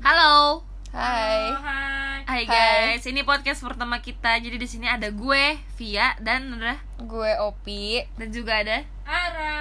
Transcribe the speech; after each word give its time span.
Halo. 0.00 0.64
Hai. 0.96 1.52
hai. 1.52 2.24
Hai 2.24 2.42
Hai. 2.48 2.96
guys, 2.96 3.04
ini 3.04 3.20
podcast 3.20 3.60
pertama 3.60 4.00
kita. 4.00 4.40
Jadi 4.40 4.56
di 4.56 4.64
sini 4.64 4.88
ada 4.88 5.12
gue, 5.12 5.60
Via 5.76 6.16
dan 6.24 6.56
udah 6.56 6.80
Gue 7.04 7.36
Opi. 7.36 8.00
dan 8.16 8.32
juga 8.32 8.64
ada 8.64 8.80
Ara 9.04 9.60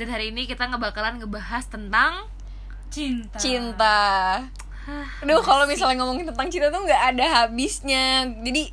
dan 0.00 0.08
hari 0.08 0.32
ini 0.32 0.48
kita 0.48 0.72
ngebakalan 0.72 1.20
ngebahas 1.20 1.68
tentang 1.68 2.32
cinta. 2.88 3.36
Cinta. 3.36 4.00
Aduh, 5.20 5.44
kalau 5.44 5.68
misalnya 5.68 6.00
ngomongin 6.00 6.32
tentang 6.32 6.48
cinta 6.48 6.72
tuh 6.72 6.80
nggak 6.80 7.02
ada 7.12 7.44
habisnya. 7.44 8.24
Jadi 8.40 8.72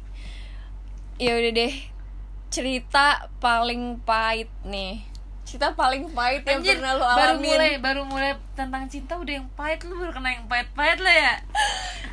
ya 1.19 1.35
udah 1.35 1.51
deh. 1.51 1.75
Cerita 2.47 3.27
paling 3.43 3.99
pahit 4.07 4.47
nih. 4.63 5.08
Cerita 5.49 5.73
paling 5.73 6.05
pahit 6.13 6.45
yang 6.45 6.61
Anjir, 6.61 6.77
pernah 6.77 6.93
lo 6.93 7.05
baru 7.09 7.33
alamin. 7.41 7.49
mulai 7.49 7.71
baru 7.81 8.01
mulai 8.05 8.31
tentang 8.53 8.85
cinta 8.85 9.17
udah 9.17 9.33
yang 9.41 9.49
pahit 9.57 9.81
lu 9.81 9.97
baru 9.97 10.13
kena 10.13 10.37
yang 10.37 10.45
pahit-pahit 10.45 11.01
lo 11.01 11.09
ya. 11.09 11.33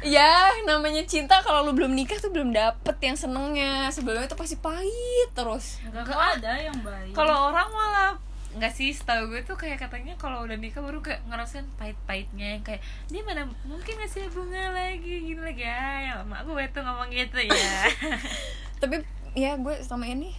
Ya, 0.06 0.52
namanya 0.68 1.02
cinta 1.08 1.40
kalau 1.40 1.64
lu 1.66 1.72
belum 1.72 1.96
nikah 1.96 2.20
tuh 2.20 2.28
belum 2.32 2.52
dapet 2.52 2.96
yang 3.00 3.16
senengnya. 3.16 3.88
Sebelumnya 3.92 4.28
tuh 4.28 4.38
pasti 4.38 4.56
pahit 4.56 5.28
terus. 5.32 5.80
Gak 5.88 6.36
ada 6.36 6.52
yang 6.56 6.78
baik. 6.80 7.12
Kalau 7.12 7.52
orang 7.52 7.68
malah 7.68 8.12
nggak 8.56 8.72
sih 8.72 8.88
setahu 8.88 9.28
gue 9.28 9.44
tuh 9.44 9.52
kayak 9.52 9.76
katanya 9.76 10.16
kalau 10.16 10.40
udah 10.48 10.56
nikah 10.56 10.80
baru 10.80 11.04
kayak 11.04 11.20
ngerasain 11.28 11.68
pahit-pahitnya 11.76 12.56
yang 12.56 12.64
kayak 12.64 12.80
dia 13.12 13.20
mana 13.20 13.44
mungkin 13.68 14.00
ngasih 14.00 14.32
bunga 14.32 14.72
lagi 14.72 15.28
gini 15.28 15.36
lagi 15.44 15.60
ya 15.60 15.84
ya 16.08 16.14
mak 16.24 16.48
gue 16.48 16.64
tuh 16.72 16.80
ngomong 16.80 17.12
gitu 17.12 17.36
ya 17.36 17.84
Tapi 18.80 19.04
ya 19.36 19.60
gue 19.60 19.76
sama 19.84 20.08
ini 20.08 20.32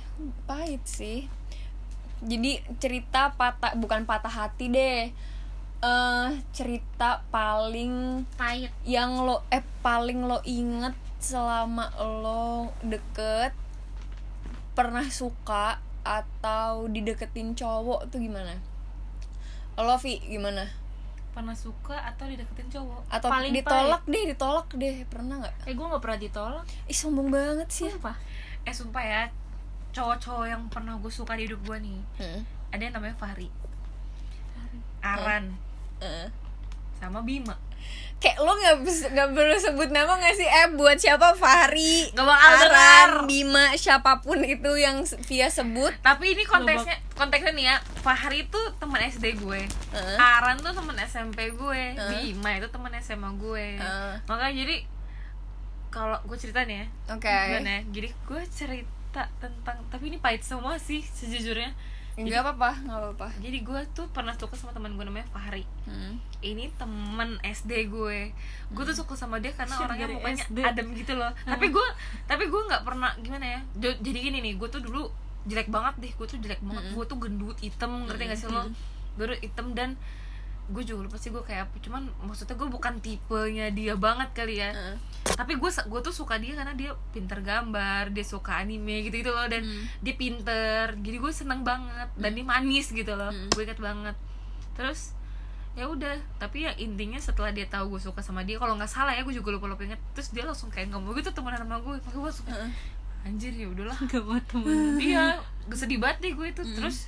pahit 0.49 0.81
sih. 0.89 1.29
Jadi 2.23 2.59
cerita 2.81 3.33
patah 3.33 3.77
bukan 3.77 4.05
patah 4.05 4.31
hati 4.31 4.69
deh. 4.69 5.13
eh 5.77 6.29
cerita 6.57 7.21
paling 7.29 8.25
pahit 8.33 8.73
yang 8.81 9.21
lo 9.21 9.45
eh 9.53 9.61
paling 9.85 10.25
lo 10.25 10.41
inget 10.41 10.97
selama 11.21 11.93
lo 12.01 12.73
deket 12.81 13.53
pernah 14.73 15.05
suka 15.13 15.77
atau 16.01 16.89
dideketin 16.89 17.53
cowok 17.53 18.09
tuh 18.09 18.17
gimana? 18.17 18.57
Lo 19.77 19.97
Vi 20.01 20.17
gimana? 20.25 20.65
pernah 21.37 21.53
suka 21.53 21.93
atau 22.01 22.25
dideketin 22.25 22.65
cowok 22.73 23.13
Atau 23.13 23.29
Paling 23.29 23.53
ditolak 23.53 24.01
deh, 24.09 24.25
ditolak 24.25 24.73
deh, 24.73 25.05
pernah 25.05 25.37
nggak? 25.37 25.69
eh 25.69 25.77
gue 25.77 25.85
gak 25.85 26.01
pernah 26.01 26.17
ditolak. 26.17 26.65
Ih 26.89 26.97
sombong 26.97 27.29
banget 27.29 27.69
sih. 27.69 27.85
Sumpah. 27.93 28.17
eh 28.65 28.73
sumpah 28.73 29.03
ya 29.05 29.21
cowok-cowok 29.97 30.45
yang 30.45 30.61
pernah 30.67 30.93
gue 30.95 31.09
suka 31.09 31.33
di 31.33 31.43
hidup 31.43 31.59
gue 31.63 31.77
nih 31.79 31.99
Hmm. 32.15 32.41
ada 32.69 32.81
yang 32.83 32.93
namanya 32.93 33.15
Fahri 33.15 33.49
Aran 34.99 35.57
Eh. 35.97 36.29
sama 36.95 37.21
Bima 37.21 37.57
Kayak 38.17 38.37
lo 38.39 38.49
nggak 38.51 38.75
nggak 39.13 39.29
perlu 39.31 39.53
sebut 39.55 39.89
nama 39.89 40.17
nggak 40.17 40.33
sih? 40.33 40.43
Eh 40.43 40.73
buat 40.73 40.97
siapa 40.97 41.37
Fahri, 41.37 42.09
Gak 42.09 42.25
bakal 42.25 42.49
Aran, 42.49 42.61
dengar. 42.65 43.09
Bima, 43.23 43.65
siapa 43.77 44.17
pun 44.19 44.41
itu 44.43 44.73
yang 44.75 45.05
via 45.21 45.45
sebut. 45.47 45.93
tapi 46.01 46.33
ini 46.33 46.41
konteksnya 46.43 46.97
konteksnya 47.13 47.53
nih 47.53 47.65
ya 47.67 47.75
Fahri 48.01 48.41
tuh 48.47 48.73
teman 48.75 48.97
SD 48.99 49.37
gue 49.37 49.61
Heeh. 49.93 50.17
Aran 50.17 50.57
tuh 50.57 50.73
teman 50.73 50.97
SMP 50.99 51.53
gue 51.53 51.81
Heeh. 51.93 52.33
Bima 52.33 52.57
itu 52.57 52.65
teman 52.67 52.89
SMA 52.97 53.29
gue 53.37 53.77
Heeh. 53.77 54.13
makanya 54.25 54.53
jadi 54.57 54.75
kalau 55.87 56.17
gue 56.19 56.35
cerita 56.35 56.65
nih 56.65 56.81
ya 56.81 56.85
Oke. 57.13 57.29
gimana 57.29 57.69
ya 57.69 57.81
jadi 57.93 58.09
gue 58.09 58.41
cerita 58.49 58.89
tentang 59.41 59.77
tapi 59.89 60.13
ini 60.13 60.17
pahit 60.21 60.45
semua 60.45 60.77
sih 60.77 61.01
sejujurnya. 61.01 61.73
Nggak 62.17 62.41
apa-apa, 62.41 62.71
nggak 62.81 62.97
apa-apa. 62.97 63.27
jadi 63.37 63.61
gue 63.61 63.79
tuh 63.93 64.09
pernah 64.09 64.33
suka 64.33 64.57
sama 64.57 64.73
teman 64.73 64.97
gue 64.97 65.05
namanya 65.05 65.29
Fahri. 65.29 65.61
Hmm. 65.85 66.17
ini 66.41 66.69
temen 66.77 67.37
SD 67.41 67.89
gue 67.89 68.33
gue 68.73 68.83
tuh 68.89 68.95
suka 68.97 69.13
sama 69.17 69.37
dia 69.41 69.53
karena 69.53 69.73
Shit, 69.73 69.85
orangnya 69.85 70.07
mukanya 70.09 70.45
SD. 70.45 70.57
adem 70.65 70.87
gitu 70.97 71.13
loh. 71.13 71.29
Tapi 71.45 71.69
gue 71.69 71.87
tapi 72.25 72.49
gue 72.49 72.61
nggak 72.61 72.81
pernah 72.85 73.13
gimana 73.21 73.45
ya 73.45 73.59
jadi 73.77 74.17
gini 74.17 74.37
nih 74.41 74.53
gue 74.57 74.69
tuh 74.69 74.81
dulu 74.81 75.09
jelek 75.45 75.69
banget 75.69 75.93
deh 76.01 76.11
gue 76.13 76.25
tuh 76.25 76.37
jelek 76.41 76.61
banget. 76.65 76.83
Gue 76.93 77.05
tuh 77.05 77.17
gendut 77.21 77.57
hitam 77.61 78.05
ngerti 78.09 78.23
gak 78.33 78.37
sih 78.37 78.49
lo? 78.49 78.65
Gue 79.17 79.25
tuh 79.33 79.39
hitam 79.41 79.77
dan 79.77 79.93
gue 80.67 80.83
juga 80.83 80.99
lupa 81.01 81.15
sih 81.15 81.29
gue 81.29 81.39
kayak 81.39 81.65
apa 81.65 81.75
cuman 81.79 82.03
maksudnya 82.21 82.53
gue 82.53 82.67
bukan 82.67 82.93
tipenya 82.97 83.67
dia 83.69 83.95
banget 83.95 84.29
kali 84.33 84.57
ya 84.57 84.69
Heeh. 84.69 84.95
tapi 85.29 85.55
gue 85.55 85.67
gue 85.69 85.99
tuh 86.01 86.11
suka 86.11 86.35
dia 86.35 86.53
karena 86.53 86.73
dia 86.73 86.91
pinter 87.09 87.39
gambar 87.39 88.09
dia 88.09 88.21
suka 88.21 88.57
anime 88.57 89.03
gitu 89.03 89.17
gitu 89.17 89.31
loh 89.31 89.45
dan 89.45 89.59
Hmm. 89.59 89.87
dia 89.99 90.13
pinter 90.13 90.91
jadi 90.93 91.17
gue 91.17 91.31
seneng 91.31 91.61
banget 91.61 92.11
dan 92.13 92.31
dia 92.31 92.43
manis 92.43 92.87
gitu 92.89 93.11
loh 93.11 93.29
Hmm. 93.29 93.47
gue 93.49 93.63
inget 93.63 93.77
banget 93.77 94.15
terus 94.73 95.15
ya 95.73 95.85
udah 95.85 96.09
tapi 96.35 96.63
ya 96.63 96.73
intinya 96.75 97.17
setelah 97.17 97.49
dia 97.49 97.63
tahu 97.65 97.93
gue 97.93 98.01
suka 98.01 98.19
sama 98.19 98.41
dia 98.41 98.57
kalau 98.57 98.73
nggak 98.73 98.87
salah 98.87 99.11
ya 99.11 99.21
gue 99.21 99.31
juga 99.31 99.51
lupa 99.51 99.67
lupa 99.67 99.83
inget 99.83 100.01
terus 100.11 100.29
dia 100.29 100.41
langsung 100.41 100.67
kayak 100.67 100.89
ngomong 100.89 101.13
gitu 101.13 101.29
temenan 101.29 101.59
sama 101.59 101.77
gue 101.77 101.95
makanya 101.97 102.17
gue 102.19 102.33
suka 102.33 102.51
Heeh. 102.51 102.71
anjir 103.23 103.51
ya 103.51 103.67
udahlah 103.67 103.97
Gak 104.03 104.19
mau 104.19 104.35
temen. 104.41 104.97
iya 104.97 105.37
sedih 105.69 105.95
banget 105.97 106.17
deh 106.19 106.33
gue 106.33 106.47
itu 106.49 106.63
terus 106.73 107.07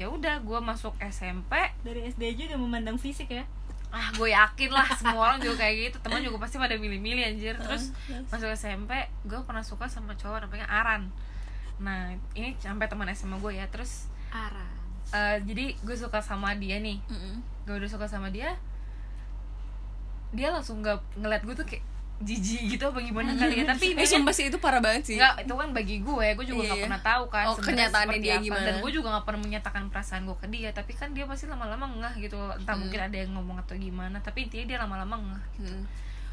ya 0.00 0.08
udah 0.08 0.40
gue 0.40 0.58
masuk 0.58 0.96
SMP 1.04 1.52
Dari 1.84 2.08
SD 2.08 2.22
aja 2.32 2.42
udah 2.50 2.58
memandang 2.58 2.96
fisik 2.96 3.28
ya. 3.28 3.44
ah 3.90 4.08
gue 4.14 4.30
yakin 4.30 4.70
lah 4.70 4.86
semua 4.96 5.28
orang 5.28 5.38
juga 5.38 5.60
kayak 5.60 5.92
gitu. 5.92 5.96
Teman 6.00 6.22
juga 6.22 6.38
pasti 6.38 6.56
pada 6.56 6.72
milih-milih 6.74 7.20
anjir. 7.26 7.58
Terus 7.58 7.92
masuk 8.26 8.48
SMP 8.48 8.96
gue 9.22 9.40
pernah 9.42 9.60
suka 9.60 9.84
sama 9.84 10.14
cowok 10.14 10.46
namanya 10.46 10.64
Aran. 10.64 11.10
Nah 11.76 12.08
ini 12.32 12.56
sampai 12.56 12.86
teman 12.86 13.10
SMA 13.10 13.36
gue 13.36 13.52
ya. 13.52 13.66
Terus 13.68 14.08
Aran. 14.30 14.72
eh, 15.10 15.36
jadi 15.44 15.74
gue 15.76 15.96
suka 15.98 16.18
sama 16.18 16.54
dia 16.54 16.78
nih. 16.78 16.96
Mm-mm. 17.04 17.42
gue 17.66 17.76
udah 17.76 17.90
suka 17.90 18.06
sama 18.06 18.30
dia 18.30 18.56
dia 20.30 20.48
langsung 20.48 20.78
nggak 20.80 21.18
ngeliat 21.18 21.42
gue 21.42 21.54
tuh 21.54 21.66
kayak 21.66 21.82
jijik 22.20 22.76
gitu 22.76 22.84
apa 22.84 23.00
gimana 23.00 23.32
kali 23.32 23.60
ya 23.60 23.64
tapi 23.64 23.92
Eh 24.00 24.04
sumpah 24.04 24.28
sih 24.30 24.52
itu 24.52 24.60
parah 24.60 24.76
banget 24.78 25.08
sih 25.08 25.16
Enggak, 25.16 25.40
itu 25.40 25.54
kan 25.56 25.68
bagi 25.72 25.96
gue, 25.98 26.26
gue 26.36 26.44
juga 26.44 26.60
nggak 26.68 26.76
iya. 26.76 26.84
pernah 26.84 27.00
tahu 27.00 27.24
kan 27.26 27.44
Oh, 27.48 27.56
sebenarnya 27.56 27.88
kenyataannya 27.88 28.18
dia 28.20 28.34
apa. 28.36 28.44
gimana. 28.44 28.66
Dan 28.68 28.74
gue 28.84 28.92
juga 28.92 29.08
nggak 29.10 29.24
pernah 29.24 29.40
menyatakan 29.40 29.82
perasaan 29.88 30.22
gue 30.22 30.36
ke 30.36 30.46
dia, 30.46 30.68
tapi 30.70 30.92
kan 30.92 31.08
dia 31.10 31.24
pasti 31.24 31.48
lama-lama 31.48 31.88
ngeh 31.88 32.14
gitu. 32.22 32.36
Entah 32.36 32.76
Hmm. 32.76 32.84
mungkin 32.84 33.00
ada 33.00 33.16
yang 33.16 33.32
ngomong 33.32 33.56
atau 33.58 33.72
gimana, 33.74 34.20
tapi 34.20 34.44
intinya 34.44 34.66
dia 34.66 34.78
lama-lama 34.78 35.16
ngeh. 35.16 35.44
Hmm. 35.64 35.82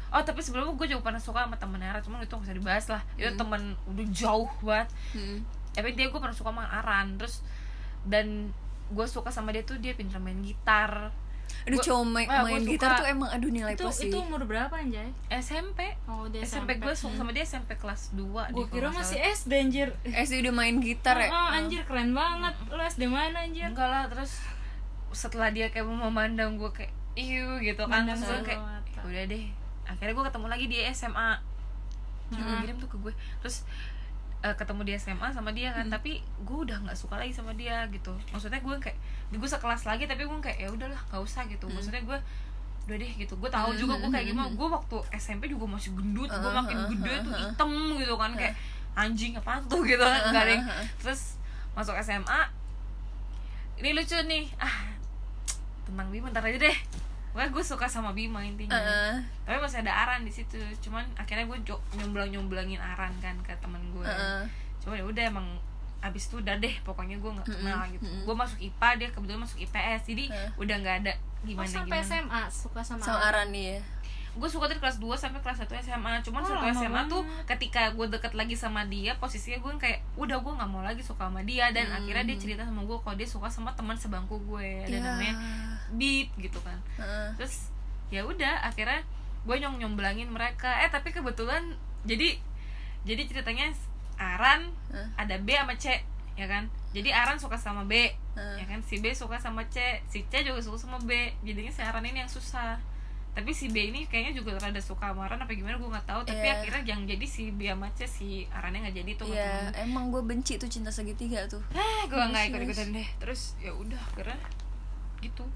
Oh, 0.08 0.20
tapi 0.20 0.40
sebelumnya 0.40 0.72
gue 0.72 0.88
juga 0.88 1.02
pernah 1.02 1.18
suka 1.18 1.44
sama 1.44 1.56
temen 1.56 1.80
Ara, 1.80 2.00
cuman 2.00 2.20
itu 2.20 2.30
gak 2.30 2.44
usah 2.44 2.56
dibahas 2.56 2.86
lah. 2.88 3.02
Itu 3.14 3.32
temen 3.34 3.62
udah 3.86 4.06
jauh 4.08 4.52
banget. 4.60 4.88
Hmm. 5.12 5.38
Tapi 5.72 5.88
dia 5.92 6.08
gue 6.08 6.16
pernah 6.16 6.32
suka 6.32 6.48
sama 6.48 6.64
Aran, 6.64 7.16
terus 7.16 7.40
dan 8.04 8.52
gue 8.88 9.06
suka 9.06 9.28
sama 9.28 9.52
dia 9.52 9.60
tuh 9.62 9.76
dia 9.76 9.92
pintar 9.92 10.16
main 10.18 10.40
gitar. 10.40 11.12
Aduh 11.64 11.78
cowok 11.78 12.04
main, 12.06 12.26
main 12.26 12.62
gitar 12.62 12.96
tuh 12.96 13.06
emang 13.06 13.28
aduh 13.28 13.48
nilai 13.48 13.72
Itu 13.72 13.84
plus 13.84 13.96
sih 13.96 14.08
itu 14.08 14.16
umur 14.16 14.42
berapa 14.42 14.72
anjay? 14.72 15.08
SMP. 15.30 15.92
Oh, 16.04 16.24
dia 16.26 16.40
SMP, 16.40 16.76
gue 16.76 16.92
suka 16.92 17.14
sama 17.14 17.30
dia 17.30 17.42
SMP 17.42 17.74
kelas 17.74 18.12
2 18.12 18.24
Gue 18.50 18.66
kira 18.68 18.88
masih 18.88 19.18
SD 19.18 19.52
anjir. 19.58 19.88
SD 20.02 20.40
udah 20.40 20.54
main 20.54 20.76
gitar 20.78 21.16
ya 21.16 21.28
Oh, 21.28 21.48
anjir 21.50 21.82
keren 21.82 22.12
banget. 22.12 22.54
Lu 22.66 22.80
SD 22.80 23.04
mana 23.06 23.42
anjir? 23.42 23.68
enggak 23.68 23.86
lah 23.86 24.04
terus 24.06 24.40
setelah 25.10 25.48
dia 25.48 25.68
kayak 25.68 25.84
mau 25.84 26.06
memandang 26.06 26.54
gue 26.54 26.68
kayak 26.70 26.92
iu 27.14 27.56
gitu 27.58 27.82
kan 27.82 28.04
Mandang 28.04 28.16
terus 28.16 28.28
gue 28.30 28.40
kayak 28.46 28.60
mata. 28.60 28.88
"Ya 28.94 29.02
udah 29.02 29.24
deh 29.26 29.44
akhirnya 29.84 30.12
gue 30.12 30.24
ketemu 30.24 30.46
lagi 30.46 30.64
di 30.66 30.78
SMA 30.86 31.30
dia 32.28 32.36
Hmm. 32.38 32.60
ngirim 32.60 32.76
tuh 32.76 32.86
ke 32.86 32.96
gue 32.98 33.12
terus 33.40 33.64
eh, 34.38 34.54
ketemu 34.54 34.80
di 34.82 34.92
SMA 34.94 35.28
sama 35.30 35.50
dia 35.50 35.70
Hmm. 35.70 35.82
kan 35.82 35.98
tapi 35.98 36.12
gue 36.20 36.58
udah 36.62 36.78
nggak 36.80 36.94
suka 36.94 37.18
lagi 37.18 37.30
sama 37.30 37.52
dia 37.52 37.82
gitu. 37.88 38.14
Maksudnya 38.30 38.58
gue 38.58 38.76
kayak 38.78 38.98
gue 39.30 39.48
sekelas 39.48 39.82
lagi 39.84 40.04
tapi 40.04 40.22
gue 40.22 40.38
kayak 40.38 40.58
ya 40.58 40.68
udahlah 40.68 41.00
nggak 41.08 41.20
usah 41.20 41.42
gitu. 41.46 41.66
Hmm. 41.66 41.74
maksudnya 41.74 42.02
gue 42.02 42.18
udah 42.86 42.96
deh 42.96 43.12
gitu. 43.16 43.34
Gue 43.34 43.50
tahu 43.50 43.70
juga 43.74 43.98
gue 43.98 44.08
kayak 44.08 44.26
gimana 44.28 44.48
gue 44.48 44.68
waktu 44.68 44.96
SMP 45.12 45.46
juga 45.46 45.66
masih 45.68 45.90
gendut 45.92 46.28
gue 46.28 46.50
makin 46.52 46.78
gede 46.88 47.14
tuh 47.20 47.32
hitam 47.34 47.70
gitu 47.96 48.14
kan. 48.14 48.30
Kayak 48.32 48.54
anjing 48.94 49.32
apa 49.34 49.62
tuh? 49.66 49.82
Gitu 49.90 50.00
kan. 50.00 50.20
Nggak 50.30 50.42
ada 50.42 50.52
yang 50.54 50.66
terus 50.98 51.38
masuk 51.72 51.94
SMA 51.98 52.40
ini 53.76 53.94
lucu 53.94 54.18
nih. 54.24 54.50
Ah 54.56 54.90
tentang 55.82 56.10
Bima 56.10 56.28
ntar 56.28 56.44
aja 56.44 56.58
deh 56.58 56.76
Pokoknya 57.38 57.54
gue 57.54 57.64
suka 57.64 57.86
sama 57.86 58.10
Bima 58.10 58.42
intinya 58.42 58.74
Heeh. 58.74 59.14
tapi 59.44 59.56
masih 59.56 59.78
ada 59.80 59.94
Aran 59.96 60.20
di 60.20 60.32
situ 60.32 60.58
cuman 60.80 61.06
akhirnya 61.14 61.46
gue 61.46 61.58
nyomblang 61.94 62.26
nyomblangin 62.28 62.76
Aran 62.76 63.14
kan 63.16 63.38
ke 63.40 63.54
temen 63.56 63.78
gue 63.88 64.02
Heeh. 64.02 64.42
cuma 64.78 64.92
ya 64.92 65.04
udah 65.04 65.22
emang 65.24 65.46
abis 65.98 66.26
itu 66.26 66.38
udah 66.38 66.54
deh 66.56 66.74
pokoknya 66.82 67.14
gue 67.16 67.30
nggak 67.32 67.46
kenal 67.48 67.86
gitu 67.88 68.02
gue 68.02 68.34
masuk 68.34 68.58
IPA 68.60 68.88
dia 68.96 69.08
kebetulan 69.08 69.40
masuk 69.40 69.58
IPS 69.60 70.00
jadi 70.04 70.24
Heeh. 70.26 70.50
udah 70.56 70.76
nggak 70.76 70.96
ada 71.00 71.14
Oh, 71.14 71.46
gimana 71.46 71.70
sampai 71.70 71.86
gimana 71.96 72.10
SMA 72.10 72.42
suka 72.48 72.80
sama, 72.82 72.98
sama 73.00 73.22
Aran 73.24 73.48
nih 73.48 73.64
ya 73.68 73.80
gue 74.34 74.48
suka 74.48 74.66
dari 74.66 74.78
kelas 74.78 74.98
2 74.98 75.06
sampai 75.14 75.38
kelas 75.38 75.58
1 75.60 75.70
SMA 75.80 76.12
cuman 76.20 76.40
Oh, 76.40 76.46
satu 76.48 76.66
SMA 76.68 77.00
tuh 77.06 77.22
banget. 77.22 77.46
ketika 77.48 77.82
gue 77.92 78.06
deket 78.08 78.34
lagi 78.34 78.54
sama 78.54 78.82
dia 78.84 79.14
posisinya 79.14 79.58
gue 79.60 79.72
kayak 79.76 79.98
udah 80.14 80.34
gue 80.36 80.52
nggak 80.52 80.66
mau 80.68 80.78
lagi 80.80 80.98
suka 80.98 81.26
sama 81.26 81.42
dia 81.42 81.70
dan 81.70 81.86
Hmm. 81.86 81.98
akhirnya 81.98 82.24
dia 82.24 82.36
cerita 82.36 82.62
sama 82.62 82.82
gue 82.82 82.94
kalau 82.96 83.14
dia 83.14 83.26
suka 83.26 83.46
sama 83.46 83.70
teman 83.72 83.94
sebangku 83.94 84.38
gue 84.40 84.66
ada 84.84 84.90
Ya. 84.92 84.98
namanya 85.00 85.34
Bip 85.90 86.28
gitu 86.36 86.58
kan. 86.60 86.78
Heeh. 86.96 87.28
terus 87.34 87.70
ya 88.08 88.24
udah 88.24 88.62
akhirnya 88.62 89.04
gue 89.44 89.56
nyong 89.56 89.78
nyomblangin 89.78 90.28
mereka. 90.28 90.80
Eh 90.80 90.88
tapi 90.88 91.10
kebetulan 91.10 91.76
jadi 92.02 92.36
jadi 93.02 93.24
ceritanya 93.24 93.72
Aran 94.16 94.74
Hah? 94.90 95.06
ada 95.16 95.38
B 95.38 95.52
sama 95.52 95.74
C 95.74 96.02
ya 96.34 96.46
kan? 96.46 96.66
Jadi 96.90 97.08
Aran 97.10 97.36
suka 97.36 97.54
sama 97.54 97.84
B 97.84 98.10
Hah. 98.34 98.56
ya 98.56 98.64
kan? 98.64 98.80
Si 98.80 98.98
B 98.98 99.12
suka 99.12 99.36
sama 99.36 99.62
C 99.66 99.78
si 100.04 100.24
C 100.24 100.42
juga 100.42 100.58
suka 100.58 100.76
sama 100.78 100.98
B. 100.98 101.32
Jadinya 101.42 101.70
si 101.70 101.80
Aran 101.80 102.02
ini 102.02 102.18
yang 102.18 102.28
susah. 102.28 102.76
Tapi 103.28 103.54
si 103.54 103.70
B 103.70 103.86
ini 103.86 104.02
kayaknya 104.02 104.34
juga 104.34 104.58
rada 104.58 104.82
suka 104.82 105.14
amaran 105.14 105.38
apa 105.38 105.54
gimana 105.54 105.78
gue 105.78 105.86
nggak 105.86 106.04
tahu. 106.04 106.20
Tapi 106.24 106.42
Iya. 106.42 106.58
akhirnya 106.58 106.82
yang 106.84 107.00
jadi 107.06 107.22
si 107.22 107.54
B 107.54 107.70
sama 107.70 107.86
C 107.92 108.04
si 108.04 108.28
Arannya 108.50 108.82
nggak 108.84 108.96
jadi 108.96 109.10
tuh 109.14 109.26
Iya, 109.30 109.70
emang 109.78 110.10
gue 110.10 110.18
benci 110.20 110.58
tuh 110.58 110.66
cinta 110.66 110.90
segitiga 110.90 111.46
tuh. 111.46 111.62
ah 111.70 112.02
gue 112.04 112.18
nggak 112.18 112.44
ikut 112.50 112.60
ikutan 112.66 112.90
deh. 112.90 113.08
Terus 113.16 113.54
ya 113.58 113.70
udah 113.70 114.00
akhirnya 114.04 114.38
gitu 115.20 115.46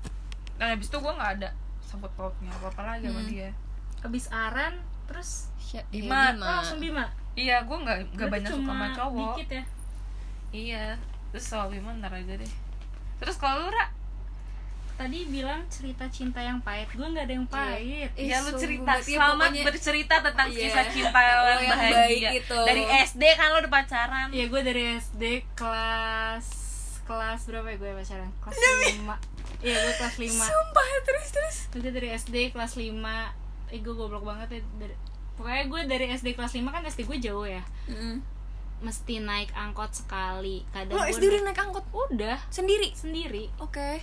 dan 0.54 0.66
habis 0.70 0.87
itu 0.87 0.96
gue 0.96 1.12
nggak 1.12 1.32
ada 1.37 1.49
sangkut 1.81 2.12
pautnya 2.12 2.50
apa 2.50 2.66
apa 2.69 2.82
lagi 2.87 3.06
sama 3.06 3.20
Hmm. 3.20 3.28
dia 3.28 3.50
Abis 4.02 4.26
Aran 4.28 4.75
terus 5.04 5.52
Siap, 5.56 5.84
Bima. 5.88 6.32
oh, 6.32 6.43
langsung 6.43 6.78
Bima. 6.78 7.06
iya 7.34 7.60
gue 7.60 7.76
nggak 7.76 7.99
nggak 8.12 8.28
banyak 8.31 8.50
suka 8.50 8.60
sama 8.60 8.72
cuma 8.75 8.87
cowok 8.93 9.34
Dikit 9.34 9.50
ya. 9.50 9.64
iya 10.52 10.84
terus 11.31 11.44
soal 11.44 11.66
Bima 11.66 11.90
ntar 11.94 12.12
aja 12.12 12.34
deh 12.34 12.52
terus 13.16 13.37
kalau 13.37 13.62
lu 13.62 13.70
Ra 13.70 13.87
Tadi 14.93 15.25
bilang 15.25 15.64
cerita 15.66 16.04
cinta 16.06 16.38
yang 16.38 16.60
pahit. 16.60 16.84
Gue 16.93 17.02
nggak 17.02 17.25
ada 17.25 17.34
yang 17.34 17.49
pahit. 17.49 18.12
Ih, 18.12 18.28
ya 18.28 18.38
lu 18.38 18.52
cerita. 18.54 18.93
Iya, 18.94 19.02
selamat 19.19 19.40
pokoknya- 19.49 19.64
bercerita 19.64 20.14
tentang 20.20 20.49
Iya. 20.52 20.60
kisah 20.62 20.87
cinta 20.87 21.19
Lo 21.19 21.26
yang 21.26 21.40
yang 21.58 21.70
bahagia 21.72 21.96
baik 21.99 22.22
itu. 22.38 22.58
dari 22.60 22.82
SD 23.02 23.22
kan 23.32 23.46
lo 23.49 23.58
udah 23.58 23.72
pacaran 23.72 24.28
Iya 24.31 24.44
gue 24.46 24.60
dari 24.62 24.82
SD 24.94 25.22
kelas 25.56 26.46
kelas 27.02 27.40
berapa 27.43 27.66
ya 27.66 27.76
gue 27.78 27.90
pacaran? 27.96 28.31
Kelas 28.38 28.56
5 28.94 29.16
Iya 29.62 29.75
gue 29.79 29.94
kelas 29.94 30.17
5 30.17 30.26
Sumpah 30.43 30.87
terus 31.03 31.29
terus. 31.31 31.56
Gue 31.73 31.88
dari 31.88 32.11
SD 32.11 32.50
kelas 32.50 32.75
5 32.75 32.91
Eh 33.70 33.79
gue 33.79 33.94
goblok 33.94 34.23
banget 34.23 34.49
ya 34.50 34.61
dari, 34.76 34.94
Pokoknya 35.32 35.64
gue 35.64 35.81
dari 35.88 36.06
SD 36.11 36.29
kelas 36.32 36.53
5 36.53 36.67
kan 36.67 36.82
SD 36.85 37.00
gue 37.05 37.19
jauh 37.20 37.44
ya 37.44 37.62
Mesti 38.79 39.14
naik 39.19 39.50
angkot 39.53 39.94
sekali 39.94 40.67
Kadang 40.69 40.93
Lo 40.93 41.05
SD 41.05 41.25
udah 41.25 41.43
naik 41.44 41.61
angkot 41.61 41.87
Udah 42.11 42.38
sendiri. 42.49 42.91
sendiri 42.93 43.47
Oke. 43.56 44.03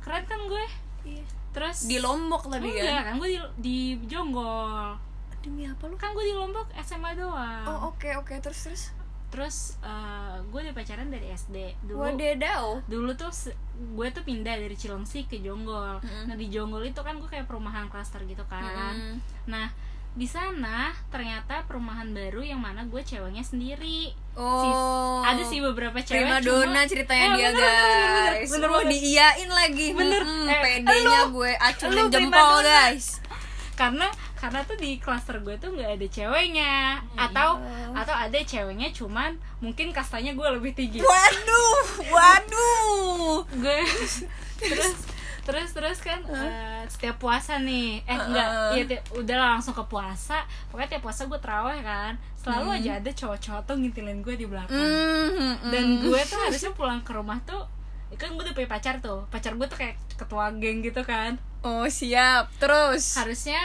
Keren 0.00 0.24
kan 0.24 0.40
gue 0.42 0.64
Iya. 1.06 1.24
Terus 1.50 1.84
Di 1.84 1.96
Lombok 1.98 2.48
tadi 2.48 2.66
Enggak 2.66 2.88
kan. 2.88 3.04
kan 3.06 3.14
gue 3.18 3.28
di, 3.28 3.38
di 3.60 3.76
Jonggol 4.04 4.96
Demi 5.38 5.62
apa 5.64 5.84
lu? 5.84 5.94
Kan 5.94 6.10
gue 6.10 6.24
di 6.24 6.34
Lombok 6.34 6.66
SMA 6.78 7.12
doang 7.14 7.64
Oh, 7.64 7.92
oke 7.92 8.08
oke 8.16 8.34
terus 8.38 8.58
terus. 8.58 8.82
Terus 9.28 9.56
eh, 9.80 10.36
gue 10.42 10.60
udah 10.62 10.72
pacaran 10.72 11.06
dari 11.06 11.28
SD 11.28 11.56
Dulu 11.84 12.00
Wadaw. 12.00 12.80
dulu 12.84 13.12
tuh 13.12 13.28
gue 13.94 14.08
tuh 14.08 14.22
pindah 14.22 14.56
dari 14.56 14.72
Cilengsi 14.72 15.24
ke 15.24 15.38
Jonggol. 15.38 16.00
Mm-mm. 16.00 16.24
Nah 16.24 16.34
di 16.34 16.48
Jonggol 16.48 16.86
itu 16.86 16.98
kan 16.98 17.16
gue 17.16 17.26
kayak 17.26 17.44
perumahan 17.44 17.86
klaster 17.86 18.24
gitu 18.24 18.42
kan. 18.44 18.94
Mm-mm. 18.94 19.20
Nah 19.46 19.68
di 20.10 20.24
sana 20.24 20.90
ternyata 21.12 21.62
perumahan 21.62 22.10
baru 22.10 22.42
yang 22.42 22.58
mana 22.58 22.82
gue 22.82 22.98
ceweknya 22.98 23.40
sendiri. 23.40 24.10
Oh. 24.34 25.20
Ada 25.20 25.44
sih 25.44 25.60
beberapa 25.60 25.94
cewek. 25.96 26.24
Prima 26.24 26.40
cuma- 26.40 26.64
dona 26.64 26.80
ceritanya 26.84 27.26
Eh, 27.28 27.34
dia 27.36 27.48
bener, 27.48 27.60
bener, 27.60 28.00
bener, 28.00 28.32
guys. 28.32 28.48
bener 28.50 28.68
Mau 28.68 28.76
banget. 28.78 28.90
diiyain 28.90 29.50
lagi. 29.52 29.86
Bener. 29.92 30.22
Mm-mm, 30.24 30.48
Eh, 30.48 30.76
lu- 31.04 31.30
gue 31.36 31.52
acungin 31.54 32.06
jempol 32.08 32.58
guys. 32.60 33.20
Karena 33.74 34.08
karena 34.38 34.62
tuh 34.62 34.74
di 34.74 34.96
klaster 34.96 35.38
gue 35.38 35.54
tuh 35.54 35.70
nggak 35.70 35.98
ada 35.98 36.06
ceweknya 36.08 36.74
atau 37.14 37.58
atau 37.92 38.14
ada 38.16 38.38
ceweknya 38.40 38.88
cuman 38.90 39.30
mungkin 39.58 39.90
kastanya 39.90 40.30
gue 40.30 40.48
lebih 40.52 40.72
tinggi. 40.72 41.02
Waduh, 41.02 41.78
waduh. 42.08 43.42
gue 43.50 43.78
terus 44.60 44.94
terus 45.40 45.70
terus 45.72 45.98
kan 45.98 46.20
eh, 46.24 46.82
setiap 46.86 47.16
puasa 47.16 47.56
nih 47.56 48.04
eh 48.04 48.14
enggak 48.14 48.46
Heeh. 48.46 48.72
ya 48.74 48.84
ti- 48.86 49.04
udah 49.16 49.36
langsung 49.50 49.72
ke 49.72 49.80
puasa 49.82 50.44
pokoknya 50.68 50.88
tiap 50.92 51.02
puasa 51.02 51.24
gue 51.24 51.38
terawih 51.38 51.80
kan 51.80 52.14
selalu 52.36 52.76
aja 52.76 52.90
ada 52.96 53.10
cowok-cowok 53.10 53.62
tuh 53.64 53.76
ngintilin 53.76 54.20
gue 54.20 54.34
di 54.34 54.44
belakang 54.44 54.76
Mm, 54.76 55.30
mm, 55.32 55.54
dan 55.68 55.84
mm. 55.88 56.00
gue 56.04 56.20
tuh 56.22 56.38
harusnya 56.38 56.70
pulang 56.70 57.00
ke 57.00 57.10
rumah 57.10 57.40
tuh 57.42 57.64
kan 58.14 58.28
gue 58.30 58.42
udah 58.42 58.52
punya 58.52 58.68
pacar 58.68 59.00
tuh 59.00 59.24
pacar 59.28 59.54
gue 59.54 59.66
tuh 59.66 59.78
kayak 59.78 59.96
ketua 60.14 60.52
geng 60.54 60.80
gitu 60.80 61.00
kan 61.02 61.40
Oh 61.58 61.84
siap. 61.86 62.54
Terus. 62.56 63.18
harusnya 63.18 63.58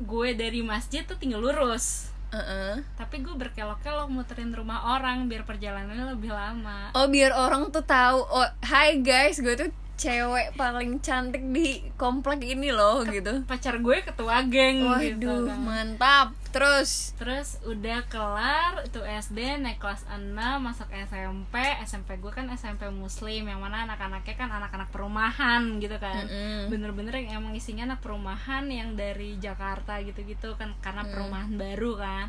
gue 0.00 0.28
dari 0.32 0.64
masjid 0.64 1.04
tuh 1.04 1.20
tinggal 1.20 1.44
lurus 1.44 2.08
Heeh. 2.30 2.80
tapi 2.94 3.20
gue 3.20 3.34
berkelok-kelok 3.34 4.06
muterin 4.06 4.54
rumah 4.54 4.96
orang 4.96 5.26
biar 5.26 5.42
perjalanannya 5.42 6.14
lebih 6.14 6.30
lama 6.30 6.94
Oh 6.94 7.10
biar 7.10 7.34
orang 7.34 7.74
tuh 7.74 7.82
tahu. 7.82 8.22
Oh, 8.22 8.48
hai 8.66 9.02
guys, 9.02 9.42
gue 9.42 9.54
tuh 9.58 9.70
cewek 10.00 10.56
paling 10.56 10.96
cantik 11.04 11.44
di 11.52 11.84
komplek 12.00 12.40
ini 12.40 12.72
loh 12.72 13.04
gitu. 13.04 13.44
pacar 13.44 13.76
gue 13.76 14.00
ketua 14.00 14.40
geng 14.48 14.80
gitu 14.96 15.28
Waduh, 15.28 15.52
kan. 15.52 15.60
mantap. 15.60 16.28
Terus. 16.50 17.14
Terus 17.14 17.62
udah 17.62 18.02
kelar 18.10 18.82
itu 18.82 18.98
SD 18.98 19.60
naik 19.60 19.78
kelas 19.78 20.08
6 20.08 20.34
masuk 20.58 20.88
SMP 20.90 21.54
SMP 21.84 22.16
gue 22.18 22.32
kan 22.32 22.48
SMP 22.50 22.88
muslim 22.90 23.46
yang 23.46 23.60
mana 23.60 23.86
anak-anaknya 23.86 24.34
kan 24.34 24.50
anak-anak 24.50 24.88
perumahan 24.90 25.78
gitu 25.78 25.94
kan 26.02 26.26
bener-bener 26.66 27.14
yang 27.22 27.44
emang 27.44 27.54
isinya 27.54 27.94
anak 27.94 28.00
perumahan 28.02 28.66
yang 28.66 28.98
dari 28.98 29.38
Jakarta 29.38 30.02
gitu-gitu 30.02 30.58
kan 30.58 30.74
karena 30.82 31.06
perumahan 31.06 31.54
baru 31.54 31.94
kan 32.00 32.26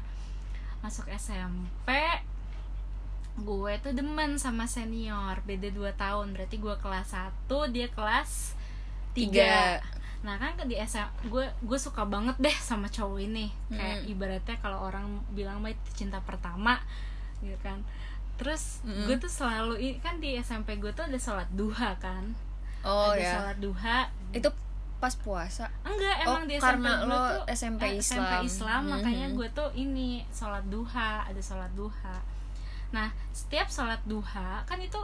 masuk 0.82 1.10
SMP 1.14 1.90
gue 3.34 3.74
tuh 3.80 3.92
demen 3.92 4.36
sama 4.36 4.66
senior 4.66 5.40
beda 5.42 5.70
2 5.70 5.80
tahun 5.96 6.28
berarti 6.32 6.56
gue 6.58 6.76
kelas 6.78 7.16
1 7.16 7.48
dia 7.70 7.88
kelas 7.88 8.54
3 9.12 9.24
Tiga. 9.24 9.80
nah 10.22 10.36
kan 10.36 10.54
di 10.62 10.76
SMA 10.78 11.08
gue 11.26 11.46
gue 11.58 11.80
suka 11.80 12.06
banget 12.06 12.36
deh 12.38 12.54
sama 12.54 12.86
cowok 12.88 13.20
ini 13.22 13.50
kayak 13.70 14.06
ibaratnya 14.06 14.56
kalau 14.58 14.84
orang 14.84 15.06
bilang 15.32 15.58
mah 15.58 15.72
itu 15.72 15.90
cinta 15.98 16.20
pertama 16.20 16.78
gitu 17.40 17.58
kan 17.60 17.82
terus 18.36 18.82
Mm-mm. 18.82 19.06
gue 19.06 19.18
tuh 19.18 19.30
selalu 19.30 19.74
kan 19.98 20.18
di 20.18 20.38
SMP 20.38 20.76
gue 20.76 20.92
tuh 20.92 21.06
ada 21.06 21.18
sholat 21.18 21.48
duha 21.52 21.96
kan 21.98 22.36
Oh 22.82 23.14
ada 23.14 23.22
ya. 23.22 23.32
sholat 23.32 23.58
duha 23.58 24.00
Itu 24.32 24.50
pas 24.98 25.14
puasa. 25.16 25.70
enggak 25.82 26.16
Oh, 26.24 26.34
emang 26.34 26.44
di 26.46 26.56
SMP 26.56 26.66
karena 26.68 26.92
gue 26.96 27.08
lo 27.08 27.18
tuh 27.18 27.44
SMP 27.48 27.82
eh, 27.88 27.94
SMP 27.98 28.26
Islam. 28.30 28.42
Islam 28.44 28.82
makanya 28.92 29.28
gue 29.32 29.48
tuh 29.52 29.70
ini 29.74 30.10
sholat 30.28 30.66
duha 30.66 31.12
ada 31.24 31.38
sholat 31.40 31.70
duha 31.74 32.16
nah 32.92 33.12
setiap 33.32 33.72
sholat 33.72 34.04
duha 34.04 34.64
kan 34.68 34.80
itu 34.80 35.00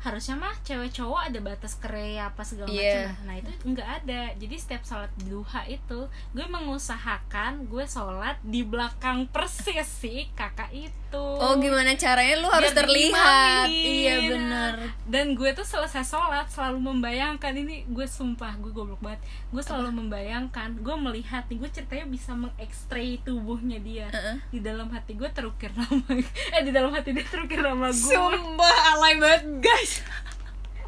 harusnya 0.00 0.34
mah 0.34 0.56
cewek 0.60 0.90
cowok 0.90 1.20
ada 1.26 1.38
batas 1.40 1.76
kere 1.76 2.16
apa 2.16 2.40
segala 2.40 2.66
Iya. 2.66 3.12
macam 3.12 3.20
nah 3.22 3.34
itu 3.36 3.50
nggak 3.66 3.88
ada 3.98 4.20
jadi 4.34 4.54
setiap 4.56 4.82
sholat 4.82 5.12
duha 5.20 5.62
itu 5.66 6.00
gue 6.30 6.46
mengusahakan 6.46 7.64
gue 7.66 7.84
sholat 7.84 8.40
di 8.40 8.62
belakang 8.62 9.28
persis 9.28 9.84
si 9.84 10.28
kakak 10.32 10.72
itu 10.72 10.96
Oh 11.12 11.58
gimana 11.58 11.90
caranya 11.94 12.38
lu 12.38 12.46
harus 12.46 12.70
Biar 12.70 12.80
terlihat. 12.80 13.66
Iya 13.66 14.14
benar. 14.30 14.74
dan 15.04 15.34
gue 15.34 15.50
tuh 15.50 15.64
selesai 15.64 16.06
sholat 16.06 16.46
selalu 16.46 16.78
membayangkan 16.80 17.50
ini 17.52 17.82
gue 17.84 18.06
sumpah 18.06 18.54
gue 18.56 18.70
goblok 18.70 19.00
banget 19.00 19.18
gue 19.50 19.58
selalu 19.60 19.90
membayangkan 19.96 20.78
gue 20.78 20.96
melihat 20.96 21.42
nih 21.44 21.58
gue 21.58 21.68
ceritanya 21.68 22.06
bisa 22.06 22.30
mengekstray 22.32 23.18
tubuhnya 23.20 23.78
dia 23.78 24.06
Heeh. 24.08 24.38
di 24.48 24.60
dalam 24.60 24.86
hati 24.88 25.12
gue 25.12 25.26
terukir 25.28 25.74
nama 25.74 25.98
eh 26.54 26.62
di 26.62 26.70
dalam 26.70 26.88
hati 26.88 27.10
dia 27.10 27.26
terukir 27.26 27.58
nama 27.58 27.90
gue 27.90 27.98
Sumpah 27.98 28.76
alay 28.94 29.14
banget 29.16 29.42
guys. 29.60 29.89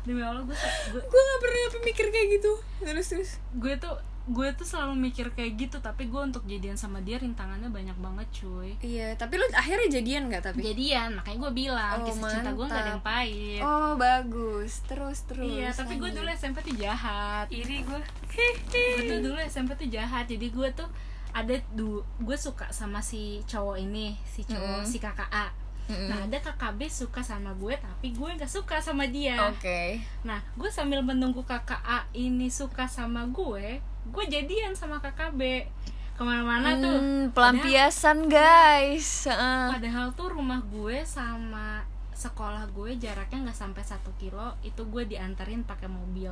Demi 0.02 0.18
allah 0.18 0.42
gue 0.42 0.56
gue 0.88 0.98
Gue 1.00 1.20
gak 1.22 1.40
pernah 1.40 1.60
mikir 1.84 2.06
kayak 2.08 2.28
gitu. 2.32 2.52
Terus 2.80 3.06
terus. 3.06 3.30
gue 3.54 3.74
tuh 3.76 3.94
gue 4.24 4.48
tuh 4.52 4.62
selalu 4.62 4.94
mikir 5.00 5.30
kayak 5.30 5.58
gitu 5.58 5.76
tapi 5.78 6.06
gue 6.06 6.20
untuk 6.20 6.42
jadian 6.44 6.74
sama 6.74 6.98
dia 6.98 7.18
rintangannya 7.18 7.66
banyak 7.68 7.94
banget 7.96 8.22
cuy 8.32 8.70
Iya, 8.78 9.14
tapi 9.14 9.34
lu 9.34 9.42
akhirnya 9.50 9.90
jadian 9.92 10.26
gak 10.28 10.42
tapi? 10.44 10.62
jadian 10.64 11.10
makanya 11.12 11.38
gue 11.40 11.52
bilang 11.56 11.98
Oh, 11.98 12.06
kisah 12.06 12.30
cinta 12.32 12.50
gue 12.52 12.62
gak 12.62 12.70
ada 12.72 12.82
yang 12.88 13.02
mantap. 13.02 13.18
pahit 13.18 13.60
Oh 13.60 13.92
bagus. 13.96 14.72
Terus 14.84 15.18
terus. 15.24 15.42
iya 15.44 15.70
tapi 15.70 15.98
gue 15.98 16.10
dulu 16.12 16.30
SMP 16.30 16.62
tuh 16.62 16.74
jahat 16.76 17.50
iri 17.50 17.82
gue 17.82 17.98
gue 17.98 19.02
tuh 19.04 19.18
dulu 19.26 19.38
SMP 19.40 19.74
tuh 19.74 19.88
jahat 19.88 20.24
jadi 20.24 20.46
gue 20.48 20.68
tuh 20.72 20.86
ada 21.32 21.54
du 21.72 21.90
gue 22.16 22.36
suka 22.36 22.70
sama 22.70 23.00
si 23.00 23.42
cowok 23.44 23.74
ini 23.76 24.14
si 24.24 24.44
cowok 24.44 24.82
Mm. 24.82 24.86
si 24.86 24.98
kakak 24.98 25.26
A 25.28 25.50
Mm-mm. 25.84 26.08
nah 26.08 26.18
ada 26.22 26.38
kakak 26.38 26.72
B 26.74 26.86
suka 26.86 27.20
sama 27.20 27.50
gue 27.52 27.74
tapi 27.74 28.10
gue 28.10 28.28
nggak 28.32 28.46
suka 28.46 28.78
sama 28.78 29.04
dia 29.04 29.38
Oke. 29.48 29.98
nah 30.22 30.38
gue 30.52 30.68
sambil 30.68 31.00
menunggu 31.00 31.42
kakak 31.42 31.80
A 31.80 32.06
ini 32.12 32.46
suka 32.46 32.86
sama 32.86 33.26
gue 33.26 33.78
gue 34.04 34.24
jadian 34.26 34.72
sama 34.72 34.98
kakak 34.98 35.32
B 35.32 35.66
ke 36.12 36.22
mana-mana 36.22 36.76
tuh 36.76 36.92
Hmm, 36.92 37.24
pelampiasan 37.32 38.28
guys. 38.28 39.24
Heeh. 39.24 39.64
padahal 39.70 40.12
tuh 40.12 40.28
rumah 40.30 40.60
gue 40.62 41.02
sama 41.02 41.82
sekolah 42.12 42.68
gue 42.68 42.94
jaraknya 42.96 43.42
nggak 43.42 43.58
sampai 43.58 43.82
satu 43.82 44.14
kilo 44.14 44.54
itu 44.60 44.84
gue 44.84 45.02
dianterin 45.04 45.64
pakai 45.64 45.88
mobil 45.88 46.30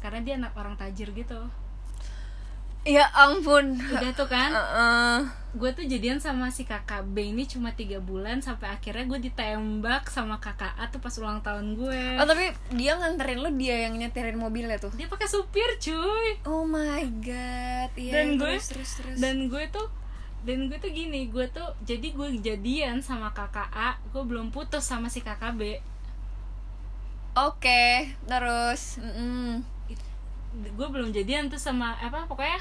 karena 0.00 0.18
dia 0.18 0.34
anak 0.36 0.56
orang 0.56 0.74
tajir 0.74 1.12
gitu 1.12 1.38
Ya 2.84 3.06
ampun. 3.12 3.78
udah 3.78 4.10
tuh 4.10 4.26
kan 4.26 4.50
Heeh. 4.50 5.16
gue 5.52 5.70
tuh 5.70 5.84
jadian 5.84 6.16
sama 6.16 6.48
si 6.48 6.64
kakak 6.64 7.04
B 7.06 7.28
ini 7.28 7.44
cuma 7.44 7.70
tiga 7.70 8.00
bulan 8.00 8.40
sampai 8.40 8.70
akhirnya 8.70 9.04
gue 9.04 9.20
ditembak 9.22 10.08
sama 10.08 10.36
kakak 10.36 10.72
A 10.74 10.88
tuh 10.88 10.98
pas 10.98 11.12
ulang 11.14 11.38
tahun 11.38 11.76
gue 11.76 12.16
Oh 12.16 12.24
tapi 12.24 12.50
dia 12.72 12.96
nganterin 12.96 13.38
lu 13.38 13.52
dia 13.52 13.84
yang 13.84 13.94
nyetirin 13.94 14.34
mobilnya 14.34 14.78
tuh. 14.78 14.90
dia 14.92 15.06
pakai 15.06 15.26
supir 15.26 15.68
cuy 15.78 16.40
Oh 16.42 16.64
my 16.64 17.04
god. 17.20 17.92
Iya. 17.94 18.12
Dan 18.16 18.26
gue- 18.34 18.48
terus, 18.50 18.66
terus 18.66 18.90
terus. 18.96 19.16
dan 19.16 19.46
gue 19.46 19.64
tuh 19.68 19.86
dan 20.42 20.66
gue 20.66 20.74
tuh 20.76 20.90
gini 20.90 21.28
gue 21.28 21.46
tuh 21.46 21.68
jadi 21.82 22.08
gue 22.08 22.28
jadian 22.40 22.98
sama 22.98 23.30
kakak 23.30 23.70
A 23.70 23.94
gue 24.08 24.22
belum 24.22 24.50
putus 24.50 24.82
sama 24.82 25.06
si 25.06 25.20
kakak 25.20 25.54
B 25.54 25.78
Oke, 27.32 28.12
terus. 28.24 28.98
Mm-mm. 28.98 29.64
Gue 30.52 30.88
belum 30.88 31.16
jadian 31.16 31.48
tuh 31.48 31.56
sama 31.56 31.96
apa 31.96 32.28
pokoknya 32.28 32.60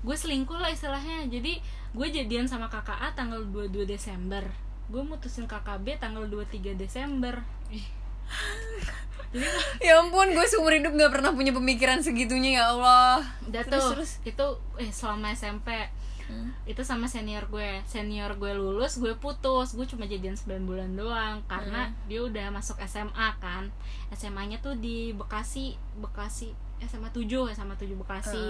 gue 0.00 0.16
selingkuh 0.16 0.56
lah 0.56 0.72
istilahnya. 0.72 1.28
Jadi 1.28 1.60
gue 1.92 2.06
jadian 2.08 2.48
sama 2.48 2.72
kakak 2.72 2.96
A 2.96 3.12
tanggal 3.12 3.44
22 3.44 3.84
Desember. 3.84 4.46
Gue 4.88 5.02
mutusin 5.04 5.44
kakak 5.44 5.84
B 5.84 5.94
tanggal 6.00 6.24
23 6.26 6.74
Desember. 6.78 7.44
Jadi 7.68 9.46
ya 9.86 10.02
ampun 10.02 10.34
gue 10.34 10.46
seumur 10.46 10.74
hidup 10.74 10.90
nggak 10.94 11.12
pernah 11.14 11.30
punya 11.30 11.52
pemikiran 11.54 12.02
segitunya 12.02 12.62
ya 12.62 12.64
Allah. 12.74 13.22
Udah 13.46 13.62
Terus, 13.62 13.74
tuh 13.78 13.90
terus. 13.94 14.12
itu 14.26 14.46
eh 14.80 14.90
selama 14.90 15.34
SMP 15.34 15.70
itu 16.62 16.82
sama 16.86 17.10
senior 17.10 17.50
gue. 17.50 17.82
Senior 17.90 18.38
gue 18.38 18.54
lulus 18.54 19.02
gue 19.02 19.18
putus. 19.18 19.74
Gue 19.74 19.84
cuma 19.84 20.06
jadian 20.06 20.38
9 20.38 20.62
bulan 20.62 20.94
doang. 20.94 21.42
Karena 21.50 21.90
dia 22.06 22.22
udah 22.22 22.54
masuk 22.54 22.78
SMA 22.86 23.28
kan. 23.42 23.68
SMA 24.14 24.54
nya 24.54 24.58
tuh 24.62 24.78
di 24.78 25.10
Bekasi 25.10 25.74
Bekasi 25.98 26.69
SMA 26.84 27.08
7 27.12 27.52
SMA 27.52 27.74
7 27.76 27.96
Bekasi. 28.00 28.46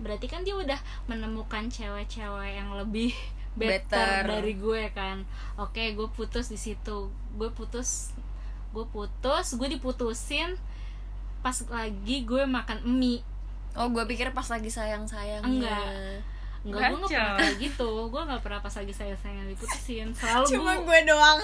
Berarti 0.00 0.26
kan 0.26 0.42
dia 0.42 0.56
udah 0.58 0.80
menemukan 1.06 1.70
cewek-cewek 1.70 2.58
yang 2.58 2.74
lebih 2.74 3.14
better, 3.60 4.26
Better. 4.26 4.40
dari 4.40 4.52
gue 4.58 4.82
kan. 4.90 5.22
Oke 5.60 5.94
gue 5.94 6.08
putus 6.10 6.50
di 6.50 6.58
situ. 6.58 7.12
Gue 7.36 7.50
putus 7.52 8.10
gue 8.74 8.82
putus 8.90 9.54
gue 9.54 9.68
diputusin 9.70 10.58
pas 11.44 11.54
lagi 11.70 12.26
gue 12.26 12.42
makan 12.48 12.82
mie. 12.88 13.22
Oh 13.78 13.90
gue 13.90 14.02
pikir 14.06 14.34
pas 14.34 14.46
lagi 14.46 14.70
sayang 14.70 15.06
sayang 15.06 15.46
Enggak. 15.46 16.24
Enggak, 16.64 16.96
gue 16.96 16.98
gak 17.04 17.12
pernah 17.12 17.36
kayak 17.36 17.56
gitu. 17.60 17.90
Gue 18.08 18.22
gak 18.24 18.40
pernah 18.40 18.60
pas 18.64 18.72
lagi 18.72 18.92
sayang-sayang 18.96 19.46
diputusin. 19.52 20.08
Selalu 20.16 20.46
cuma 20.48 20.72
gue, 20.80 20.84
gue 20.88 20.98
doang. 21.12 21.38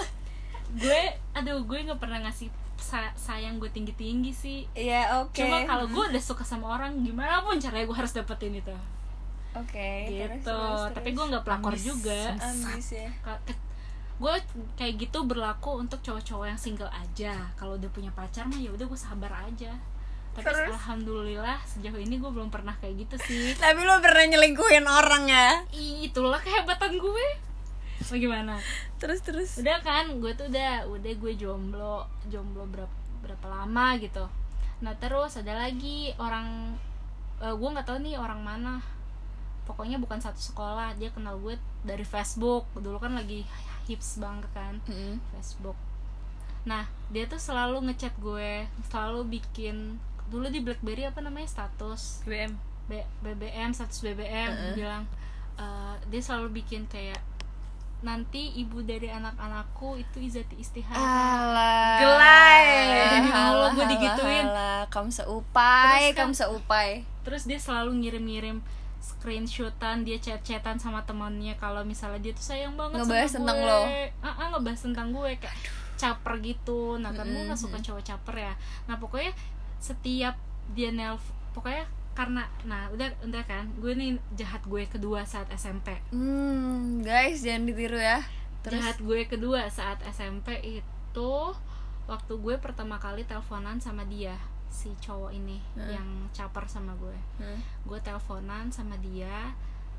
Gue 0.81 1.01
Aduh, 1.37 1.61
gue 1.61 1.79
gak 1.85 2.01
pernah 2.01 2.25
ngasih 2.25 2.49
sa- 2.81 3.13
sayang 3.13 3.55
gue 3.55 3.69
tinggi-tinggi 3.69 4.29
sih. 4.29 4.59
Ya 4.73 5.21
oke. 5.21 5.37
Cuma 5.37 5.61
kalau 5.63 5.85
gue 5.85 6.03
udah 6.09 6.19
suka 6.19 6.41
sama 6.41 6.73
orang 6.73 6.97
Gimana 6.99 7.39
pun 7.39 7.55
caranya 7.55 7.85
gue 7.85 7.95
harus 7.95 8.11
dapetin 8.11 8.51
itu. 8.53 8.73
Oke 9.51 10.07
Gitu. 10.07 10.41
terus, 10.41 10.87
terus, 10.87 10.91
Tapi 10.91 11.09
gue 11.11 11.25
gak 11.29 11.43
pelakor 11.43 11.71
Ambis. 11.71 11.85
juga. 11.85 12.21
Ambis 12.35 12.87
ya. 12.91 13.09
Gue 14.17 14.35
kayak 14.75 14.93
gitu 14.99 15.23
berlaku 15.23 15.77
untuk 15.77 15.97
cowok-cowok 15.99 16.45
yang 16.47 16.57
single 16.57 16.89
aja. 16.89 17.33
Kalau 17.53 17.73
udah 17.73 17.89
punya 17.89 18.11
pacar 18.11 18.45
mah 18.45 18.55
ya 18.55 18.69
udah 18.69 18.85
gue 18.85 18.99
sabar 18.99 19.33
aja. 19.41 19.73
Tapi 20.31 20.47
Terus? 20.47 20.71
alhamdulillah 20.71 21.59
sejauh 21.61 21.99
ini 21.99 22.15
gue 22.15 22.31
belum 22.31 22.47
pernah 22.47 22.71
kayak 22.77 23.03
gitu 23.03 23.15
sih. 23.19 23.51
Tapi 23.53 23.81
lo 23.81 23.99
pernah 23.99 24.23
nyelingkuhin 24.25 24.85
orang 24.85 25.27
ya? 25.27 25.59
Itulah 25.71 26.39
kehebatan 26.39 26.95
gue 26.95 27.25
bagaimana 28.07 28.57
terus 28.97 29.19
terus. 29.21 29.51
Udah 29.57 29.77
kan 29.79 30.09
gue 30.13 30.31
tuh 30.31 30.47
udah 30.47 30.87
udah 30.87 31.13
gue 31.13 31.33
jomblo 31.35 32.05
jomblo 32.25 32.65
berapa 32.65 32.95
berapa 33.21 33.45
lama 33.47 33.97
gitu. 33.97 34.25
Nah 34.81 34.93
terus 34.95 35.35
ada 35.35 35.53
lagi 35.53 36.09
orang 36.15 36.73
eh, 37.37 37.51
gue 37.51 37.69
nggak 37.69 37.85
tahu 37.85 38.01
nih 38.01 38.15
orang 38.15 38.41
mana. 38.41 38.81
Pokoknya 39.61 39.97
bukan 39.97 40.17
satu 40.17 40.37
sekolah 40.37 40.95
dia 40.95 41.09
kenal 41.09 41.37
gue 41.37 41.53
dari 41.81 42.01
Facebook. 42.01 42.65
Dulu 42.73 42.97
kan 42.97 43.13
lagi 43.13 43.45
hips 43.85 44.17
banget 44.17 44.49
kan 44.51 44.77
Mm. 44.85 45.17
Facebook. 45.31 45.77
Nah 46.63 46.85
dia 47.09 47.25
tuh 47.25 47.37
selalu 47.37 47.89
ngechat 47.89 48.13
gue 48.17 48.65
selalu 48.87 49.39
bikin 49.39 49.97
dulu 50.29 50.47
di 50.47 50.61
BlackBerry 50.61 51.05
apa 51.05 51.19
namanya 51.19 51.49
status. 51.49 52.21
BM 52.23 52.53
B- 52.85 53.07
BBM 53.21 53.71
status 53.71 54.01
BBM 54.01 54.49
Heeh. 54.49 54.73
bilang 54.75 55.03
eh, 55.55 55.95
dia 56.07 56.21
selalu 56.21 56.59
bikin 56.59 56.85
kayak 56.87 57.19
nanti 58.01 58.49
ibu 58.55 58.81
dari 58.81 59.07
anak-anakku 59.07 59.93
itu 59.95 60.17
izati 60.19 60.57
istihara 60.57 60.97
Alah 60.97 61.97
Gelai. 61.97 62.65
Demi 63.11 63.29
Allah, 63.29 63.37
Halah, 63.63 63.69
gua 63.71 63.85
digituin. 63.87 64.45
Kamu 64.87 65.09
seupai 65.09 66.09
kan- 66.11 66.27
Kamu 66.27 66.33
seupai 66.33 66.89
terus 67.21 67.45
dia 67.45 67.57
selalu 67.57 68.01
ngirim-ngirim 68.01 68.57
screenshotan 69.15 70.01
dia 70.01 70.17
chat-chatan 70.17 70.75
sama 70.75 71.01
temannya 71.01 71.53
kalau 71.55 71.81
misalnya 71.81 72.17
dia 72.19 72.33
tuh 72.33 72.45
sayang 72.47 72.73
banget 72.73 72.97
Ngebahas 72.99 73.27
sama 73.27 73.37
tentang 73.39 73.57
gue. 73.57 73.67
lo. 73.67 73.81
Ah, 74.19 74.33
ah, 74.35 74.47
ngebahas 74.51 74.81
tentang 74.81 75.07
gue 75.11 75.29
kayak 75.35 75.57
caper 75.95 76.33
gitu 76.39 76.81
nah 76.97 77.09
kan 77.09 77.23
gue 77.23 77.33
Mm-mm. 77.35 77.47
nggak 77.47 77.59
suka 77.59 77.77
cowok 77.79 78.01
caper 78.03 78.35
ya 78.41 78.53
nah 78.83 78.97
pokoknya 78.97 79.37
setiap 79.77 80.33
dia 80.71 80.89
nelf 80.89 81.21
pokoknya 81.51 81.85
karena 82.11 82.43
nah 82.61 82.87
udah 82.89 83.07
udah 83.21 83.43
kan 83.43 83.71
gue 83.73 83.91
nih 83.91 84.09
jahat 84.33 84.59
gue 84.63 84.83
kedua 84.85 85.23
saat 85.23 85.47
SMP 85.49 85.95
Hmm 86.11 86.99
guys 86.99 87.39
jangan 87.39 87.65
ditiru 87.65 87.95
ya 87.95 88.19
Terus 88.61 88.77
jahat 88.77 88.97
gue 88.99 89.19
kedua 89.25 89.65
saat 89.67 90.03
SMP 90.05 90.59
itu 90.61 91.31
waktu 92.03 92.33
gue 92.35 92.55
pertama 92.57 92.95
kali 92.95 93.23
teleponan 93.23 93.77
sama 93.77 94.03
dia 94.03 94.35
si 94.67 94.91
cowok 94.97 95.31
ini 95.31 95.59
Hmm. 95.73 95.89
yang 95.89 96.07
caper 96.29 96.63
sama 96.65 96.95
gue 96.95 97.15
Hmm. 97.37 97.59
gue 97.83 97.99
teleponan 97.99 98.67
sama 98.67 98.95
dia 98.97 99.51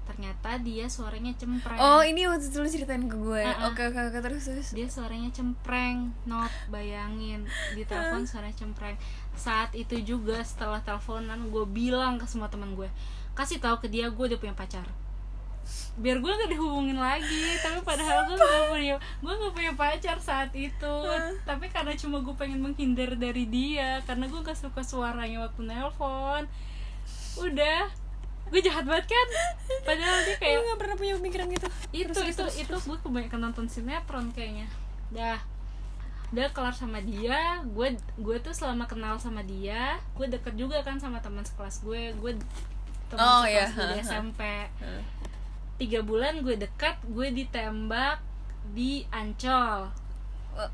ternyata 0.02 0.58
dia 0.60 0.90
suaranya 0.90 1.32
cempreng. 1.38 1.78
Oh 1.78 2.02
ini 2.02 2.26
waktu 2.26 2.50
itu 2.50 2.58
lu 2.58 2.68
ceritain 2.68 3.06
ke 3.06 3.16
gue. 3.16 3.44
Oke 3.70 3.82
oke 3.88 4.00
oke 4.10 4.18
terus 4.18 4.44
terus. 4.50 4.68
Dia 4.74 4.90
suaranya 4.90 5.30
cempreng 5.30 6.10
not 6.26 6.50
bayangin 6.68 7.46
di 7.72 7.86
telepon 7.86 8.26
suaranya 8.26 8.56
cempreng. 8.58 8.98
Saat 9.38 9.72
itu 9.78 9.96
juga 10.02 10.42
setelah 10.42 10.82
teleponan 10.82 11.48
gue 11.48 11.64
bilang 11.70 12.18
ke 12.18 12.26
semua 12.26 12.50
teman 12.50 12.74
gue 12.74 12.90
kasih 13.32 13.64
tahu 13.64 13.80
ke 13.80 13.88
dia 13.88 14.12
gue 14.12 14.24
udah 14.28 14.36
punya 14.36 14.52
pacar. 14.52 14.84
Biar 15.96 16.18
gue 16.18 16.28
gak 16.28 16.50
dihubungin 16.50 16.98
lagi 16.98 17.54
tapi 17.62 17.80
padahal 17.86 18.26
gue 18.26 18.36
gak 18.36 18.74
punya 18.74 18.96
gue 18.98 19.32
gak 19.32 19.54
punya 19.54 19.72
pacar 19.78 20.18
saat 20.18 20.50
itu. 20.52 20.96
Tapi 21.46 21.70
karena 21.70 21.94
cuma 21.96 22.20
gue 22.20 22.34
pengen 22.36 22.60
menghindar 22.60 23.14
dari 23.16 23.46
dia 23.46 24.02
karena 24.04 24.26
gue 24.28 24.40
gak 24.42 24.58
suka 24.58 24.82
suaranya 24.84 25.46
waktu 25.48 25.62
nelpon. 25.64 26.44
Udah 27.40 27.88
gue 28.52 28.60
jahat 28.60 28.84
banget 28.84 29.08
kan? 29.08 29.26
Padahal 29.82 30.18
dia 30.22 30.36
kayak 30.36 30.54
Gue 30.54 30.68
gak 30.68 30.80
pernah 30.84 30.96
punya 30.96 31.14
pemikiran 31.16 31.46
gitu. 31.48 31.68
Itu 31.90 32.20
itu 32.20 32.44
itu 32.60 32.76
gue 32.76 32.98
kebanyakan 33.00 33.40
nonton 33.42 33.66
sinetron 33.66 34.28
kayaknya. 34.30 34.68
Dah. 35.08 35.40
Udah 36.32 36.48
kelar 36.52 36.72
sama 36.72 37.00
dia 37.00 37.60
gue 37.64 37.88
gue 37.96 38.36
tuh 38.38 38.52
selama 38.52 38.84
kenal 38.84 39.16
sama 39.16 39.40
dia 39.40 39.96
gue 40.12 40.28
deket 40.28 40.56
juga 40.56 40.80
kan 40.80 41.00
sama 41.00 41.18
teman 41.18 41.42
sekelas 41.42 41.80
gue. 41.80 42.12
Gue 42.20 42.36
teman 43.08 43.20
Oh, 43.20 43.42
sekelas 43.42 43.48
iya. 43.48 43.66
gue 43.72 43.86
di. 43.88 44.04
SMP 44.06 44.40
tiga 45.80 46.00
bulan 46.04 46.44
gue 46.44 46.54
dekat 46.54 47.00
gue 47.02 47.32
ditembak 47.32 48.20
di 48.70 49.08
Ancol. 49.08 49.88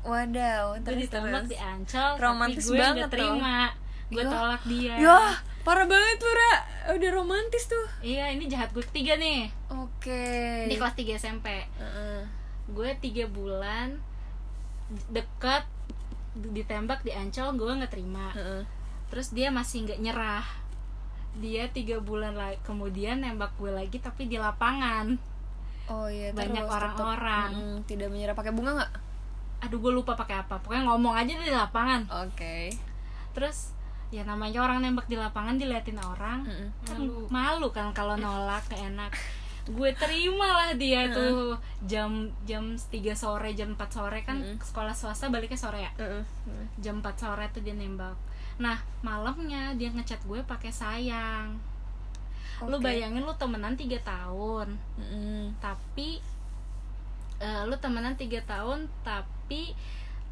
Wadaw 0.03 0.75
gue 0.75 0.83
terus 0.83 0.99
ditembak 1.07 1.47
terus. 1.47 1.51
Di 1.51 1.57
Ancol 1.57 2.11
Romantis 2.19 2.59
tapi 2.59 2.67
gue 2.67 2.77
banget 2.77 2.95
nggak 2.99 3.11
terima. 3.15 3.59
gue 4.09 4.23
tolak 4.25 4.63
dia. 4.67 4.95
Yah 4.99 5.33
parah 5.61 5.85
banget 5.85 6.17
lu 6.17 6.31
Ra 6.31 6.53
Udah 6.89 7.11
romantis 7.13 7.65
tuh. 7.65 7.85
Iya 7.99 8.29
ini 8.29 8.45
jahat 8.45 8.71
gue 8.71 8.81
ketiga 8.83 9.13
nih. 9.15 9.51
Oke. 9.69 10.65
Di 10.65 10.73
kelas 10.73 10.95
3 10.95 11.17
SMP 11.17 11.47
Heeh. 11.77 12.21
gue 12.67 12.89
tiga 12.99 13.25
bulan 13.25 13.97
dekat 15.07 15.65
ditembak 16.35 17.01
di 17.01 17.11
ancol 17.11 17.53
gue 17.55 17.71
nggak 17.75 17.91
terima. 17.91 18.29
Heeh. 18.31 18.63
terus 19.09 19.29
dia 19.29 19.49
masih 19.49 19.85
nggak 19.85 19.99
nyerah. 19.99 20.45
Dia 21.35 21.69
tiga 21.69 21.97
bulan 21.99 22.33
la- 22.33 22.57
kemudian 22.61 23.19
nembak 23.19 23.53
gue 23.55 23.69
lagi 23.69 23.97
tapi 23.97 24.25
di 24.25 24.37
lapangan. 24.37 25.17
Oh 25.87 26.05
iya 26.05 26.29
Banyak 26.29 26.65
orang-orang. 26.65 27.49
mm, 27.51 27.77
Tidak 27.85 28.05
menyerah. 28.05 28.33
Pakai 28.33 28.53
bunga 28.53 28.77
nggak? 28.77 28.93
aduh 29.59 29.75
gue 29.75 29.91
lupa 29.91 30.15
pakai 30.15 30.39
apa. 30.39 30.55
Pokoknya 30.57 30.87
ngomong 30.87 31.11
aja 31.11 31.35
di 31.35 31.51
lapangan. 31.51 32.05
Oke. 32.23 32.69
Terus 33.33 33.73
ya 34.09 34.25
namanya 34.25 34.65
orang 34.65 34.81
nembak 34.81 35.05
di 35.05 35.13
lapangan 35.13 35.61
diliatin 35.61 36.01
orang 36.01 36.41
Mm-mm. 36.41 36.69
kan 36.81 36.97
malu 37.29 37.69
kan 37.69 37.93
kalau 37.93 38.17
nolak 38.17 38.65
enak 38.73 39.13
gue 39.69 39.91
terima 39.93 40.49
lah 40.49 40.71
dia 40.73 41.13
tuh 41.13 41.53
jam 41.85 42.25
jam 42.49 42.73
3 42.73 42.89
sore 43.13 43.53
jam 43.53 43.77
4 43.77 43.85
sore 43.85 44.25
kan 44.25 44.41
Mm-mm. 44.41 44.57
sekolah 44.65 44.97
swasta 44.97 45.29
baliknya 45.29 45.61
sore 45.61 45.85
ya 45.85 45.91
Heeh. 46.01 46.23
jam 46.81 47.05
4 47.05 47.05
sore 47.21 47.45
tuh 47.53 47.61
dia 47.61 47.77
nembak 47.77 48.17
nah 48.57 48.81
malamnya 49.05 49.77
dia 49.77 49.93
ngechat 49.93 50.25
gue 50.25 50.41
pakai 50.41 50.73
sayang 50.73 51.61
lu 52.65 52.75
Oke. 52.75 52.91
bayangin 52.91 53.23
lu 53.23 53.31
temenan 53.37 53.77
tiga 53.77 54.01
tahun 54.01 54.73
Mm-mm. 54.97 55.53
tapi 55.61 56.17
eh, 57.37 57.61
lu 57.69 57.77
temenan 57.77 58.17
tiga 58.17 58.41
tahun 58.49 58.89
tapi 59.05 59.77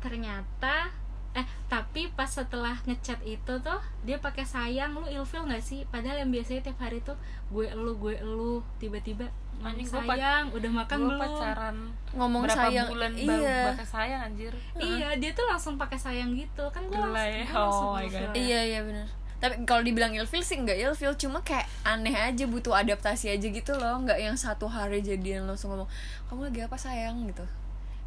ternyata 0.02 0.90
eh 1.38 1.46
tapi 1.68 2.10
pas 2.12 2.26
setelah 2.26 2.74
ngechat 2.84 3.22
itu 3.22 3.54
tuh 3.62 3.78
dia 4.02 4.18
pakai 4.18 4.42
sayang 4.42 4.92
lu 4.92 5.06
ilfil 5.06 5.46
nggak 5.46 5.62
sih 5.62 5.86
padahal 5.86 6.18
yang 6.18 6.34
biasanya 6.34 6.66
tiap 6.66 6.82
hari 6.82 6.98
tuh 7.00 7.14
gue 7.48 7.70
elu 7.70 7.94
gue 7.96 8.18
elu 8.18 8.58
tiba-tiba 8.76 9.30
pac- 9.58 9.78
sayang 9.86 10.50
udah 10.50 10.72
makan 10.76 10.98
gue 10.98 11.06
belum 11.08 11.18
pacaran 11.20 11.76
Ngomong 12.12 12.42
berapa 12.44 12.58
sayang 12.60 12.88
bulan 12.88 13.12
baru 13.14 13.38
Iya 13.38 13.60
pakai 13.70 13.88
sayang 13.88 14.22
anjir 14.24 14.54
iya 14.76 15.10
dia 15.14 15.32
tuh 15.32 15.46
langsung 15.46 15.78
pakai 15.78 15.98
sayang 15.98 16.34
gitu 16.34 16.66
kan 16.70 16.82
gue 16.84 16.94
Gila 16.94 17.06
langsung, 17.08 17.30
ya. 17.32 17.46
gua 17.46 17.62
langsung 17.62 17.86
Oh 17.86 17.94
my 17.94 18.04
ilfil. 18.04 18.22
God. 18.24 18.34
Iya 18.36 18.60
iya 18.64 18.80
benar. 18.82 19.08
Tapi 19.38 19.54
kalau 19.66 19.86
dibilang 19.86 20.10
ilfil 20.12 20.42
sih 20.42 20.58
nggak 20.58 20.78
ilfil, 20.80 21.14
cuma 21.16 21.38
kayak 21.42 21.70
aneh 21.84 22.10
aja 22.10 22.46
butuh 22.46 22.74
adaptasi 22.74 23.30
aja 23.30 23.46
gitu 23.46 23.70
loh, 23.72 24.02
nggak 24.02 24.18
yang 24.18 24.34
satu 24.34 24.66
hari 24.66 24.98
jadian 25.00 25.46
langsung 25.46 25.70
ngomong 25.70 25.86
kamu 26.26 26.50
lagi 26.50 26.60
apa 26.66 26.74
sayang 26.74 27.22
gitu. 27.30 27.46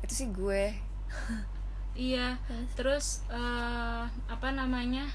Itu 0.02 0.10
sih 0.12 0.26
gue. 0.28 0.74
Iya, 1.94 2.38
terus? 2.78 3.26
eh, 3.30 4.04
apa 4.06 4.48
namanya? 4.54 5.06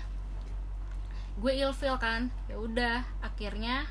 Gue 1.39 1.55
ilfil 1.55 1.95
kan. 1.99 2.31
Ya 2.47 2.55
udah, 2.59 3.03
akhirnya 3.23 3.87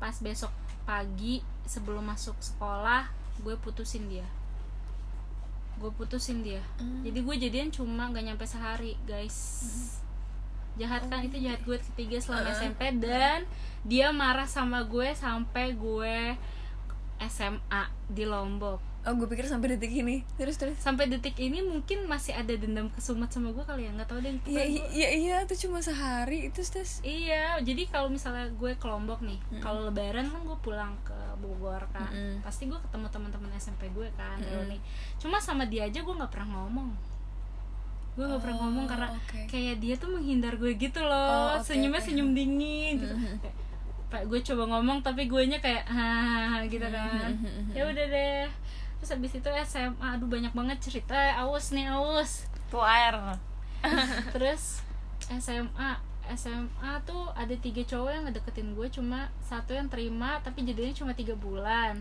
pas 0.00 0.16
besok 0.20 0.52
pagi 0.88 1.44
sebelum 1.68 2.08
masuk 2.08 2.34
sekolah 2.40 3.08
gue 3.44 3.54
putusin 3.60 4.08
dia. 4.08 4.26
Gue 5.80 5.92
putusin 5.96 6.44
dia. 6.44 6.60
Hmm. 6.76 7.00
jadi 7.00 7.18
gue 7.24 7.36
jadian 7.40 7.68
cuma 7.72 8.12
gak 8.12 8.24
nyampe 8.24 8.44
sehari 8.44 8.96
guys. 9.08 9.38
Jahat 10.76 11.08
kan? 11.08 11.24
Itu 11.24 11.40
jahat 11.40 11.64
gue 11.64 11.76
ketiga 11.92 12.20
selama 12.20 12.52
SMP 12.52 12.92
dan 13.00 13.44
dia 13.84 14.12
marah 14.12 14.48
sama 14.48 14.84
gue 14.84 15.12
sampai 15.16 15.72
gue 15.72 16.36
SMA 17.20 17.82
di 18.08 18.24
Lombok 18.24 18.89
oh 19.00 19.14
gue 19.14 19.24
pikir 19.26 19.44
sampai 19.44 19.72
detik 19.72 19.92
ini 19.94 20.20
terus 20.34 20.54
terus 20.54 20.76
sampai 20.76 21.08
detik 21.08 21.32
ini 21.34 21.60
mungkin 21.60 22.04
masih 22.04 22.32
ada 22.32 22.52
dendam 22.52 22.88
kesumat 22.90 23.28
sama 23.28 23.48
gue 23.48 23.62
kali 23.62 23.84
ya 23.84 23.90
nggak 23.90 24.04
tahu 24.06 24.20
deh 24.20 24.36
iya 24.44 24.64
iya 24.92 25.08
iya 25.10 25.36
itu 25.40 25.66
cuma 25.66 25.80
sehari 25.80 26.46
itu 26.46 26.60
terus 26.62 27.00
Iya, 27.00 27.56
jadi 27.58 27.86
kalau 27.86 28.06
misalnya 28.06 28.52
gue 28.52 28.72
ke 28.72 28.84
Lombok 28.84 29.20
nih, 29.20 29.40
kalau 29.58 29.88
Lebaran 29.88 30.26
kan 30.26 30.40
gue 30.42 30.58
pulang 30.58 30.92
ke 31.00 31.16
Bogor 31.36 31.80
kan, 31.88 32.06
Mm-mm. 32.06 32.38
pasti 32.40 32.66
gue 32.66 32.76
ketemu 32.78 33.08
teman-teman 33.08 33.48
SMP 33.54 33.88
gue 33.88 34.04
kan, 34.14 34.36
reuni. 34.38 34.76
Cuma 35.16 35.38
sama 35.38 35.64
dia 35.64 35.86
aja 35.86 35.96
gue 35.98 36.12
nggak 36.12 36.28
pernah 36.28 36.60
ngomong, 36.60 36.92
gue 38.12 38.24
nggak 38.26 38.36
pernah 38.38 38.56
Oh, 38.58 38.62
ngomong 38.62 38.84
karena 38.84 39.08
oke. 39.10 39.40
kayak 39.46 39.76
dia 39.78 39.94
tuh 39.96 40.10
menghindar 40.10 40.54
gue 40.54 40.72
gitu 40.74 41.00
Oh, 41.00 41.08
loh, 41.08 41.56
oke, 41.56 41.64
senyumnya 41.64 41.96
oke. 41.96 42.06
senyum 42.06 42.30
dingin 42.30 42.94
gitu. 42.98 43.16
Kayak, 43.40 43.56
Pak 44.10 44.22
gue 44.26 44.40
coba 44.44 44.62
ngomong 44.68 44.98
tapi 45.00 45.24
gue 45.24 45.42
nya 45.46 45.58
kayak 45.58 45.86
hahaha 45.86 46.66
gitu 46.66 46.84
kan, 46.84 47.30
ya 47.72 47.82
udah 47.86 48.06
deh. 48.06 48.44
Terus 49.00 49.10
habis 49.16 49.32
itu 49.32 49.48
SMA, 49.64 50.06
aduh 50.20 50.28
banyak 50.28 50.52
banget 50.52 50.78
cerita, 50.84 51.16
aus 51.40 51.72
nih 51.72 51.88
aus. 51.88 52.44
Tuh 52.68 52.84
air. 52.84 53.16
Terus 54.36 54.84
SMA 55.26 56.10
SMA 56.30 56.92
tuh 57.02 57.26
ada 57.34 57.54
tiga 57.58 57.82
cowok 57.82 58.10
yang 58.10 58.24
ngedeketin 58.28 58.78
gue 58.78 58.86
cuma 58.92 59.32
satu 59.42 59.74
yang 59.74 59.90
terima 59.90 60.38
tapi 60.46 60.62
jadinya 60.62 60.94
cuma 60.94 61.12
tiga 61.16 61.34
bulan. 61.34 61.98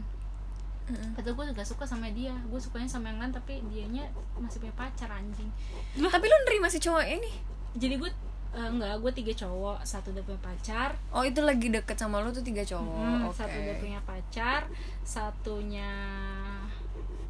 Mm-mm. 0.90 1.14
Kata 1.18 1.34
gue 1.34 1.44
gak 1.54 1.70
suka 1.70 1.86
sama 1.86 2.10
dia. 2.14 2.34
Gue 2.50 2.62
sukanya 2.62 2.90
sama 2.90 3.14
yang 3.14 3.22
lain 3.22 3.34
tapi 3.34 3.62
dianya 3.70 4.10
masih 4.38 4.62
punya 4.62 4.74
pacar 4.74 5.10
anjing. 5.10 5.50
Tapi 5.98 6.26
lu 6.26 6.38
nerima 6.46 6.70
si 6.70 6.82
cowok 6.82 7.06
ini? 7.06 7.32
Jadi 7.78 7.96
gue 8.02 8.12
eh, 8.58 8.70
enggak 8.70 8.98
gue 9.02 9.12
tiga 9.14 9.34
cowok. 9.46 9.86
Satu 9.86 10.14
udah 10.14 10.24
punya 10.26 10.42
pacar. 10.42 10.98
Oh 11.14 11.26
itu 11.26 11.42
lagi 11.42 11.70
deket 11.70 11.98
sama 11.98 12.22
lu 12.22 12.30
tuh 12.34 12.46
tiga 12.46 12.62
cowok. 12.66 12.86
Hmm, 12.86 13.30
oke. 13.30 13.38
satu 13.38 13.58
udah 13.58 13.76
punya 13.82 14.00
pacar. 14.06 14.70
Satunya 15.06 15.90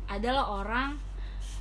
adalah 0.10 0.50
orang 0.50 0.98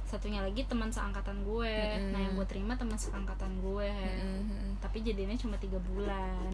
satunya 0.08 0.40
lagi 0.40 0.64
teman 0.64 0.88
seangkatan 0.88 1.44
gue. 1.44 1.68
Mm-mm. 1.68 2.16
nah 2.16 2.20
yang 2.24 2.32
gue 2.32 2.46
terima 2.48 2.72
teman 2.80 2.96
seangkatan 2.96 3.60
gue. 3.60 3.92
Mm-mm. 3.92 4.80
tapi 4.80 5.04
jadinya 5.04 5.36
cuma 5.36 5.60
tiga 5.60 5.76
bulan. 5.84 6.48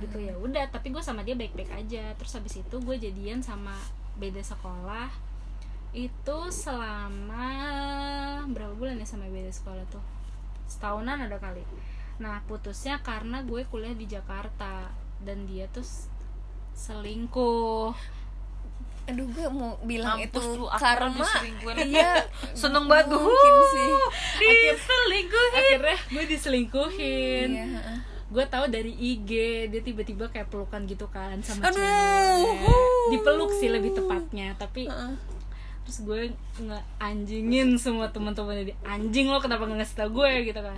Gitu 0.00 0.16
ya 0.16 0.34
udah. 0.40 0.72
Tapi 0.72 0.90
gue 0.96 1.04
sama 1.04 1.20
dia 1.20 1.36
baik-baik 1.36 1.70
aja. 1.76 2.16
Terus 2.16 2.32
habis 2.40 2.56
itu 2.56 2.76
gue 2.80 2.96
jadian 2.96 3.44
sama 3.44 3.76
beda 4.16 4.40
sekolah. 4.40 5.12
Itu 5.92 6.48
selama 6.48 7.44
berapa 8.48 8.72
bulan 8.72 8.96
ya 8.96 9.04
sama 9.04 9.28
beda 9.28 9.52
sekolah 9.52 9.84
tuh? 9.92 10.02
Setahunan 10.64 11.28
ada 11.28 11.36
kali. 11.36 11.62
Nah 12.16 12.40
putusnya 12.48 13.04
karena 13.04 13.44
gue 13.44 13.60
kuliah 13.68 13.92
di 13.92 14.08
Jakarta. 14.08 14.88
Dan 15.20 15.44
dia 15.44 15.68
tuh 15.68 15.84
selingkuh 16.76 18.15
aduh 19.06 19.22
gue 19.24 19.46
mau 19.48 19.78
bilang 19.80 20.18
Mampus 20.18 20.26
itu 20.26 20.42
lu, 20.52 20.66
akhirnya 20.66 20.98
karma. 20.98 21.22
diselingkuhin. 21.22 21.76
iya. 21.88 22.12
Seneng 22.60 22.84
banget 22.86 23.06
gue 23.08 23.20
mungkin 23.20 23.54
sih. 23.68 23.88
diselingkuhin. 24.40 25.52
akhirnya 25.54 25.98
gue 26.08 26.24
diselingkuhin. 26.26 27.48
Iya 27.52 27.66
heeh. 27.72 27.98
gue 28.26 28.44
tahu 28.44 28.64
dari 28.66 28.90
IG 28.90 29.30
dia 29.70 29.80
tiba-tiba 29.80 30.26
kayak 30.26 30.50
pelukan 30.50 30.82
gitu 30.84 31.06
kan 31.06 31.38
sama 31.40 31.70
Aduh. 31.70 31.78
cewek. 31.78 32.58
dipeluk 33.08 33.50
sih 33.54 33.70
lebih 33.70 33.94
tepatnya 33.94 34.50
tapi 34.56 34.90
Heeh. 34.90 35.14
terus 35.80 36.02
gue 36.02 36.20
nge 36.58 36.78
anjingin 36.98 37.78
semua 37.78 38.10
teman-temannya 38.10 38.66
dia 38.66 38.76
anjing 38.82 39.30
lo 39.30 39.38
kenapa 39.38 39.62
nggak 39.62 39.78
ngasih 39.78 39.96
tau 39.96 40.10
gue? 40.10 40.30
Gitu 40.44 40.58
kan. 40.58 40.74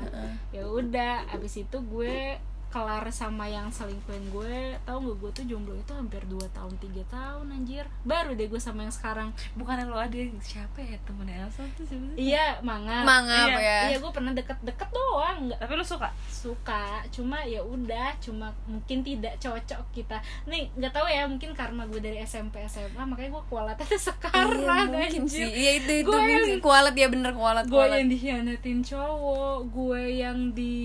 Ya 0.50 0.62
udah 0.62 1.24
abis 1.32 1.64
itu 1.64 1.76
gue 1.80 2.36
kelar 2.68 3.04
sama 3.08 3.44
yang 3.44 3.68
selingkuhin 3.68 4.28
gue 4.28 4.56
tau 4.82 4.98
nggak 4.98 5.16
gue 5.18 5.30
tuh 5.32 5.44
jomblo 5.46 5.72
itu 5.72 5.88
hampir 5.90 6.20
2 6.22 6.36
tahun 6.48 6.72
tiga 6.78 7.02
tahun 7.06 7.46
anjir. 7.50 7.84
Baru 8.02 8.32
deh 8.32 8.44
gue 8.44 8.58
sama 8.58 8.82
yang 8.82 8.92
sekarang. 8.92 9.28
Bukan 9.54 9.74
lo 9.84 9.96
ada 9.96 10.12
yang 10.12 10.36
siapa 10.38 10.78
ya? 10.78 11.00
Temennya 11.02 11.44
Elsa 11.44 11.64
tuh 11.72 11.82
siapa 11.82 12.04
sih? 12.12 12.28
iya 12.28 12.60
manga. 12.60 13.02
Mangap 13.02 13.48
Iya, 13.50 13.58
ya. 13.58 13.78
iya 13.88 13.96
gue 13.96 14.10
pernah 14.10 14.32
deket-deket 14.32 14.88
doang. 14.88 15.38
Nggak 15.44 15.58
tapi 15.58 15.72
lo 15.72 15.82
suka? 15.82 16.08
Suka 16.28 16.84
cuma 17.08 17.40
ya 17.42 17.60
udah 17.60 18.12
cuma 18.18 18.48
mungkin 18.64 19.00
tidak 19.00 19.36
cocok 19.38 19.82
kita. 19.90 20.20
Nih 20.44 20.68
nggak 20.74 20.92
tahu 20.92 21.06
ya 21.06 21.24
mungkin 21.24 21.52
karena 21.52 21.82
gue 21.84 21.98
dari 21.98 22.20
SMP 22.20 22.60
SMA 22.64 23.00
makanya 23.02 23.32
gue 23.32 23.44
kualatnya 23.46 23.88
sekarang 23.98 24.60
iya 24.60 24.84
mungkin 24.84 25.22
anjir. 25.24 25.40
sih. 25.40 25.48
Iya 25.48 25.70
itu 25.78 25.92
itu 25.96 26.06
Gue 26.06 26.16
mungkin 26.16 26.42
yang- 26.50 26.60
kualat 26.60 26.92
ya 26.92 27.08
bener 27.08 27.32
kualat 27.32 27.64
gue 27.64 27.72
kualat. 27.74 27.96
yang 27.96 28.08
dikhianatin 28.08 28.78
cowok 28.82 29.58
gue 29.68 30.02
yang 30.14 30.38
di 30.52 30.76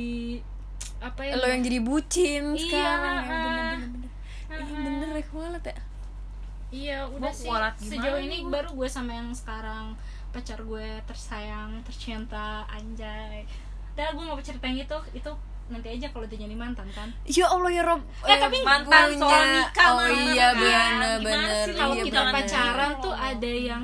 apa 1.00 1.22
ya 1.22 1.34
lo 1.36 1.46
yang 1.46 1.62
jadi 1.62 1.80
bucin 1.80 2.44
Iya, 2.54 2.64
sekarang 2.64 3.18
ya 3.20 3.30
ah. 3.30 3.36
bener 3.36 3.76
bener 3.76 3.86
bener. 3.86 4.10
Iya 4.54 4.78
bener 4.80 5.10
ya 5.12 5.24
kualat 5.28 5.64
ya. 5.64 5.78
Iya 6.74 6.98
udah 7.08 7.30
Gua 7.30 7.70
sih 7.76 7.92
sejauh 7.92 8.18
ini 8.18 8.38
baru 8.48 8.70
gue 8.72 8.88
sama 8.88 9.14
yang 9.14 9.30
sekarang. 9.30 9.94
Pacar 10.30 10.58
gue 10.60 10.88
tersayang 11.06 11.70
tercinta 11.84 12.66
anjay. 12.66 13.46
Dah 13.94 14.10
gue 14.10 14.24
mau 14.24 14.40
cerita 14.40 14.66
yang 14.66 14.80
itu 14.80 14.98
itu 15.14 15.32
nanti 15.64 15.88
aja 15.90 16.10
kalau 16.10 16.26
dia 16.26 16.40
jadi 16.40 16.54
mantan 16.54 16.90
kan? 16.92 17.08
Ya 17.24 17.46
allah 17.46 17.70
ya 17.70 17.84
rob. 17.84 18.02
Eh, 18.26 18.36
tapi 18.36 18.58
mantan 18.62 19.14
punya- 19.14 19.22
soal 19.22 19.44
nikah, 19.54 19.88
oh 19.88 19.96
mantan 19.96 20.26
iya 20.28 20.48
kan? 20.50 20.60
bener 20.60 21.18
bener 21.22 21.66
sih 21.66 21.74
kalau 21.74 21.94
iya, 21.94 22.04
kita 22.04 22.20
bener. 22.20 22.34
pacaran 22.36 22.92
tuh 23.00 23.14
ada 23.14 23.52
yang 23.54 23.84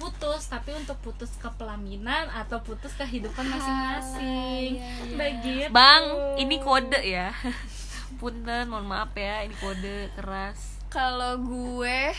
putus 0.00 0.48
tapi 0.48 0.72
untuk 0.72 0.96
putus 1.04 1.28
ke 1.36 1.46
pelaminan 1.60 2.32
atau 2.32 2.64
putus 2.64 2.96
kehidupan 2.96 3.44
masing-masing. 3.44 4.80
iya, 4.80 4.90
iya. 5.04 5.14
begitu. 5.14 5.70
Bang 5.70 6.04
ini 6.40 6.56
kode 6.58 7.00
ya. 7.04 7.36
Punten 8.20 8.72
mohon 8.72 8.88
maaf 8.88 9.12
ya 9.12 9.44
ini 9.44 9.52
kode 9.60 10.08
keras. 10.16 10.80
Kalau 10.88 11.36
gue 11.44 12.16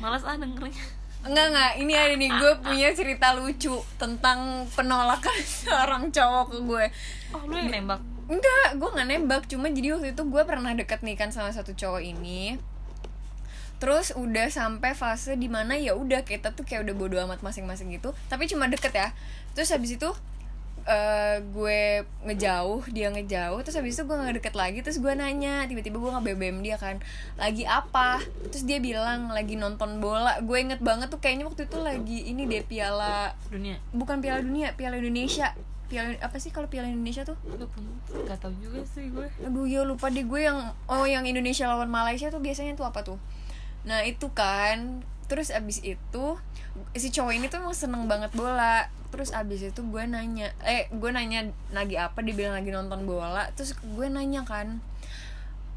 malas 0.00 0.24
ah 0.24 0.40
dengernya. 0.40 0.98
Enggak 1.18 1.46
enggak, 1.50 1.72
ini 1.82 1.92
ada 1.98 2.14
nih 2.14 2.30
gue 2.30 2.52
punya 2.62 2.88
cerita 2.94 3.34
lucu 3.34 3.74
tentang 3.98 4.64
penolakan 4.72 5.34
seorang 5.66 6.02
cowok 6.14 6.46
ke 6.54 6.58
gue. 6.62 6.84
oh 7.34 7.42
lu 7.44 7.54
yang 7.58 7.70
nembak? 7.74 8.00
Enggak, 8.30 8.78
gue 8.78 8.88
nggak 8.88 9.08
nembak, 9.08 9.42
cuma 9.50 9.66
jadi 9.72 9.98
waktu 9.98 10.14
itu 10.14 10.22
gue 10.22 10.42
pernah 10.46 10.72
deket 10.78 11.02
nih 11.02 11.16
kan 11.18 11.34
sama 11.34 11.50
satu 11.50 11.74
cowok 11.74 12.02
ini. 12.04 12.54
Terus 13.78 14.10
udah 14.14 14.50
sampai 14.50 14.94
fase 14.98 15.38
di 15.38 15.46
mana 15.46 15.78
ya 15.78 15.94
udah 15.94 16.26
kita 16.26 16.50
tuh 16.54 16.66
kayak 16.66 16.86
udah 16.86 16.94
bodo 16.98 17.16
amat 17.22 17.40
masing-masing 17.46 17.94
gitu, 17.94 18.10
tapi 18.26 18.50
cuma 18.50 18.66
deket 18.66 18.90
ya. 18.90 19.14
Terus 19.54 19.70
habis 19.70 19.94
itu 19.94 20.10
eh, 20.88 21.36
gue 21.52 22.02
ngejauh, 22.24 22.88
dia 22.90 23.12
ngejauh, 23.12 23.60
terus 23.60 23.76
habis 23.76 23.94
itu 23.94 24.08
gue 24.08 24.16
nggak 24.16 24.36
deket 24.40 24.54
lagi, 24.56 24.80
terus 24.80 24.98
gue 24.98 25.12
nanya, 25.12 25.68
tiba-tiba 25.68 26.00
gue 26.00 26.10
nge 26.10 26.22
BBM 26.24 26.58
dia 26.64 26.80
kan, 26.80 26.96
lagi 27.36 27.68
apa? 27.68 28.24
Terus 28.48 28.64
dia 28.64 28.80
bilang 28.80 29.28
lagi 29.28 29.54
nonton 29.60 30.00
bola. 30.00 30.40
Gue 30.40 30.64
inget 30.64 30.80
banget 30.80 31.12
tuh 31.12 31.20
kayaknya 31.20 31.44
waktu 31.44 31.68
itu 31.68 31.78
lagi 31.78 32.18
ini 32.32 32.48
deh 32.48 32.64
piala, 32.64 33.36
dunia 33.52 33.76
bukan 33.92 34.24
piala 34.24 34.40
dunia, 34.40 34.72
piala 34.74 34.96
Indonesia. 34.96 35.52
Piala 35.88 36.20
apa 36.20 36.36
sih 36.36 36.52
kalau 36.52 36.68
piala 36.68 36.84
Indonesia 36.84 37.24
tuh? 37.24 37.36
nggak 38.08 38.44
tahu 38.44 38.52
juga 38.60 38.84
sih 38.84 39.08
gue 39.08 39.24
Aduh 39.40 39.64
ya 39.64 39.84
lupa 39.88 40.12
deh 40.12 40.20
gue 40.24 40.40
yang 40.44 40.76
oh 40.84 41.08
yang 41.08 41.24
Indonesia 41.24 41.64
lawan 41.64 41.88
Malaysia 41.88 42.28
tuh 42.28 42.44
biasanya 42.44 42.76
tuh 42.76 42.84
apa 42.84 43.00
tuh? 43.04 43.16
Nah 43.88 44.04
itu 44.04 44.28
kan. 44.36 45.00
Terus 45.28 45.48
abis 45.48 45.80
itu 45.80 46.24
si 46.94 47.08
cowok 47.10 47.32
ini 47.34 47.48
tuh 47.48 47.64
emang 47.64 47.72
seneng 47.72 48.04
banget 48.04 48.28
bola. 48.36 48.92
Terus 49.08 49.32
abis 49.32 49.72
itu 49.72 49.80
gue 49.80 50.04
nanya 50.04 50.52
eh 50.60 50.92
gue 50.92 51.10
nanya 51.10 51.48
lagi 51.72 51.96
apa 51.96 52.20
dia 52.20 52.36
bilang 52.36 52.60
lagi 52.60 52.68
nonton 52.68 53.08
bola. 53.08 53.48
Terus 53.56 53.72
gue 53.80 54.06
nanya 54.12 54.44
kan 54.44 54.84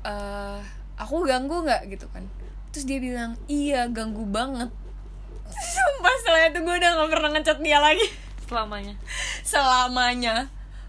eh 0.03 0.59
aku 0.99 1.23
ganggu 1.23 1.63
nggak? 1.63 1.87
Gitu 1.87 2.11
kan. 2.11 2.27
Terus 2.75 2.83
dia 2.83 2.99
bilang 2.99 3.39
iya 3.47 3.87
ganggu 3.87 4.27
banget. 4.27 4.71
Sumpah 5.73 6.15
setelah 6.19 6.47
itu 6.47 6.59
gue 6.63 6.75
udah 6.79 6.89
gak 6.95 7.11
pernah 7.11 7.29
ngechat 7.35 7.59
dia 7.59 7.79
lagi. 7.79 8.07
Selamanya. 8.47 8.95
Selamanya. 9.43 10.35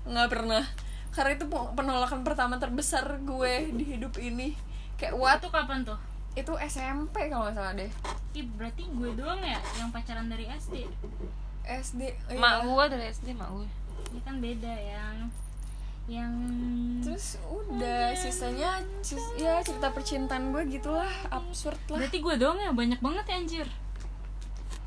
Nggak 0.06 0.28
pernah. 0.30 0.62
Karena 1.10 1.34
itu 1.34 1.46
penolakan 1.50 2.22
pertama 2.22 2.62
terbesar 2.62 3.22
gue 3.26 3.74
di 3.74 3.84
hidup 3.98 4.18
ini. 4.22 4.54
Kayak 4.98 5.18
what? 5.18 5.42
Itu 5.42 5.50
kapan 5.50 5.82
tuh 5.82 6.11
itu 6.32 6.52
SMP 6.64 7.28
kalau 7.28 7.48
nggak 7.48 7.56
salah 7.56 7.72
deh. 7.76 7.90
Ih, 8.32 8.46
berarti 8.56 8.88
gue 8.88 9.10
doang 9.12 9.40
ya 9.44 9.60
yang 9.76 9.92
pacaran 9.92 10.28
dari 10.32 10.48
SD 10.48 10.88
SD 11.62 12.00
oh 12.28 12.32
iya. 12.34 12.40
mak 12.42 12.54
gue 12.66 12.84
dari 12.90 13.04
SD 13.12 13.28
mak 13.38 13.48
gue 13.54 13.68
ini 14.12 14.20
kan 14.26 14.36
beda 14.42 14.74
yang 14.74 15.16
yang 16.10 16.34
terus 16.98 17.38
udah 17.46 18.10
sisanya 18.18 18.82
cis- 19.06 19.38
ya 19.38 19.62
cerita 19.62 19.94
percintaan 19.94 20.50
gue 20.50 20.66
gitulah 20.66 21.08
absurd 21.30 21.78
lah. 21.86 22.02
Berarti 22.02 22.18
gue 22.18 22.34
doang 22.42 22.58
ya? 22.58 22.74
Banyak 22.74 22.98
banget 22.98 23.24
ya 23.30 23.34
anjir. 23.38 23.68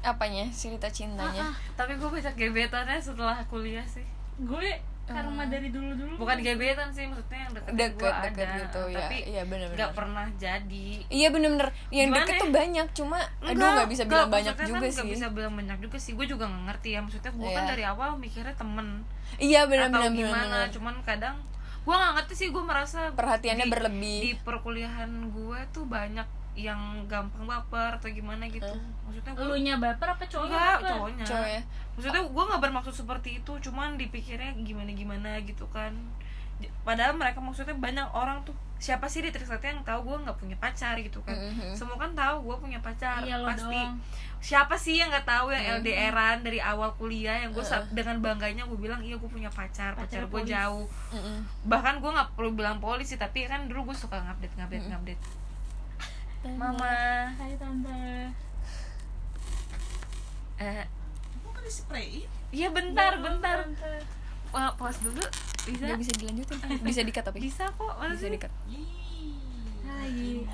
Apanya 0.03 0.51
cerita 0.51 0.91
cintanya? 0.91 1.49
Ah, 1.49 1.55
ah. 1.55 1.55
tapi 1.79 1.95
gue 1.95 2.09
banyak 2.11 2.35
gebetannya 2.35 2.99
setelah 2.99 3.39
kuliah 3.47 3.87
sih. 3.87 4.03
Gue 4.43 4.75
karma 5.07 5.43
dari 5.45 5.69
dulu 5.69 5.91
dulu 5.93 6.13
bukan 6.17 6.37
gebetan 6.39 6.89
sih 6.89 7.05
maksudnya 7.05 7.39
yang 7.39 7.51
deket, 7.53 7.71
Deket, 7.71 8.13
deket 8.23 8.45
ada 8.45 8.57
gitu, 8.57 8.81
ya. 8.85 8.97
tapi 8.97 9.17
Iya, 9.23 9.41
bener-bener. 9.43 9.77
nggak 9.77 9.91
pernah 9.93 10.25
jadi 10.35 10.89
iya 11.07 11.27
bener-bener 11.29 11.69
yang 11.89 12.09
Gimana 12.09 12.19
deket 12.19 12.33
ya? 12.33 12.41
tuh 12.41 12.49
banyak 12.51 12.87
cuma 12.91 13.17
aduh 13.39 13.69
nggak 13.71 13.89
bisa 13.89 14.03
bilang 14.03 14.27
banyak 14.27 14.55
juga 14.55 14.65
kan 14.75 14.81
sih 14.83 14.95
nggak 14.95 15.09
bisa 15.11 15.27
bilang 15.29 15.53
banyak 15.53 15.77
juga 15.79 15.97
sih 15.97 16.11
gue 16.11 16.25
juga 16.27 16.43
nggak 16.45 16.63
ngerti 16.67 16.89
ya 16.89 16.99
maksudnya 16.99 17.31
gue 17.31 17.49
kan 17.49 17.63
Iya. 17.63 17.69
dari 17.69 17.83
awal 17.85 18.09
mikirnya 18.15 18.55
temen 18.55 18.87
iya 19.37 19.59
atau 19.59 19.69
bener-bener 19.69 20.11
gimana 20.11 20.41
bener-bener. 20.41 20.69
cuman 20.71 20.95
kadang 21.01 21.35
gue 21.79 21.93
nggak 21.93 22.13
ngerti 22.15 22.33
sih 22.35 22.47
gue 22.49 22.63
merasa 22.63 22.99
Perhatiannya 23.11 23.61
di- 23.61 23.71
berlebih. 23.71 24.19
di 24.19 24.31
perkuliahan 24.39 25.11
gue 25.27 25.59
tuh 25.69 25.85
banyak 25.85 26.25
yang 26.55 26.79
gampang 27.05 27.43
baper 27.43 27.91
atau 27.93 28.07
gimana 28.07 28.47
gitu. 28.47 28.71
Maksudnya 29.03 29.31
gue 29.31 29.45
lu 29.45 29.55
nya 29.57 29.75
baper 29.75 30.07
apa 30.09 30.23
cowoknya 30.23 30.51
enggak 30.51 30.71
baper? 30.73 30.89
cowoknya. 30.89 31.25
Cowok 31.25 31.47
ya? 31.49 31.61
maksudnya 31.95 32.21
gue 32.25 32.43
nggak 32.45 32.61
bermaksud 32.61 32.93
seperti 32.93 33.29
itu 33.37 33.51
cuman 33.61 33.95
dipikirnya 33.95 34.51
gimana 34.57 34.91
gimana 34.91 35.29
gitu 35.41 35.67
kan. 35.69 35.91
Padahal 36.81 37.11
mereka 37.13 37.37
maksudnya 37.37 37.73
banyak 37.73 38.07
orang 38.09 38.39
tuh 38.41 38.55
siapa 38.77 39.05
sih 39.05 39.19
di 39.19 39.27
Trisakti 39.27 39.67
yang 39.69 39.83
tahu 39.83 40.03
gue 40.05 40.17
nggak 40.21 40.37
punya 40.37 40.55
pacar 40.55 40.95
gitu 40.97 41.19
kan? 41.21 41.31
Mhm. 41.31 41.71
semua 41.73 41.95
kan 41.95 42.11
tahu 42.13 42.43
gue 42.45 42.55
punya 42.61 42.79
pacar 42.79 43.19
Iya, 43.19 43.39
pasti. 43.41 43.71
doang. 43.73 43.95
siapa 44.37 44.75
sih 44.75 44.95
yang 44.95 45.09
nggak 45.09 45.25
tahu 45.25 45.49
yang 45.49 45.63
Mhm. 45.63 45.75
LDRan 45.79 46.37
dari 46.41 46.59
awal 46.61 46.91
kuliah 46.93 47.33
yang 47.37 47.49
gue 47.49 47.63
dengan 47.89 48.19
bangganya 48.21 48.63
gue 48.63 48.77
bilang 48.77 48.99
iya 48.99 49.15
gue 49.15 49.25
punya 49.25 49.47
pacar 49.49 49.95
pacar, 49.95 50.21
Pacar 50.21 50.23
gue 50.27 50.41
jauh. 50.45 50.85
Mm-mm. 51.09 51.37
bahkan 51.65 51.97
gue 51.97 52.07
nggak 52.07 52.35
perlu 52.35 52.51
bilang 52.53 52.77
polisi 52.77 53.15
tapi 53.15 53.43
kan 53.43 53.65
dulu 53.65 53.89
gue 53.89 53.97
suka 53.97 54.19
ngupdate 54.21 54.53
ngupdate 54.53 54.85
ngupdate 54.85 55.21
mama. 56.51 56.93
Hai 57.33 57.53
tante 57.57 57.97
eh. 60.55 60.83
Kok 61.35 61.51
kan 61.51 61.63
disprayin? 61.63 62.29
iya 62.49 62.69
bentar 62.69 63.11
Ya, 63.11 63.19
bentar. 63.19 63.57
tante. 63.65 63.93
Wah, 64.49 64.71
pause 64.73 65.01
dulu. 65.01 65.19
Bisa? 65.65 65.83
Nggak 65.83 65.99
bisa 65.99 66.13
dilanjutin. 66.15 66.57
Bisa 66.79 67.01
dikat 67.01 67.23
tapi 67.23 67.39
bisa 67.41 67.65
kok 67.67 67.93
mana 67.97 68.13
bisa 68.13 68.23
sih 68.23 68.31
dikat 68.31 68.51
Hai. 69.85 70.45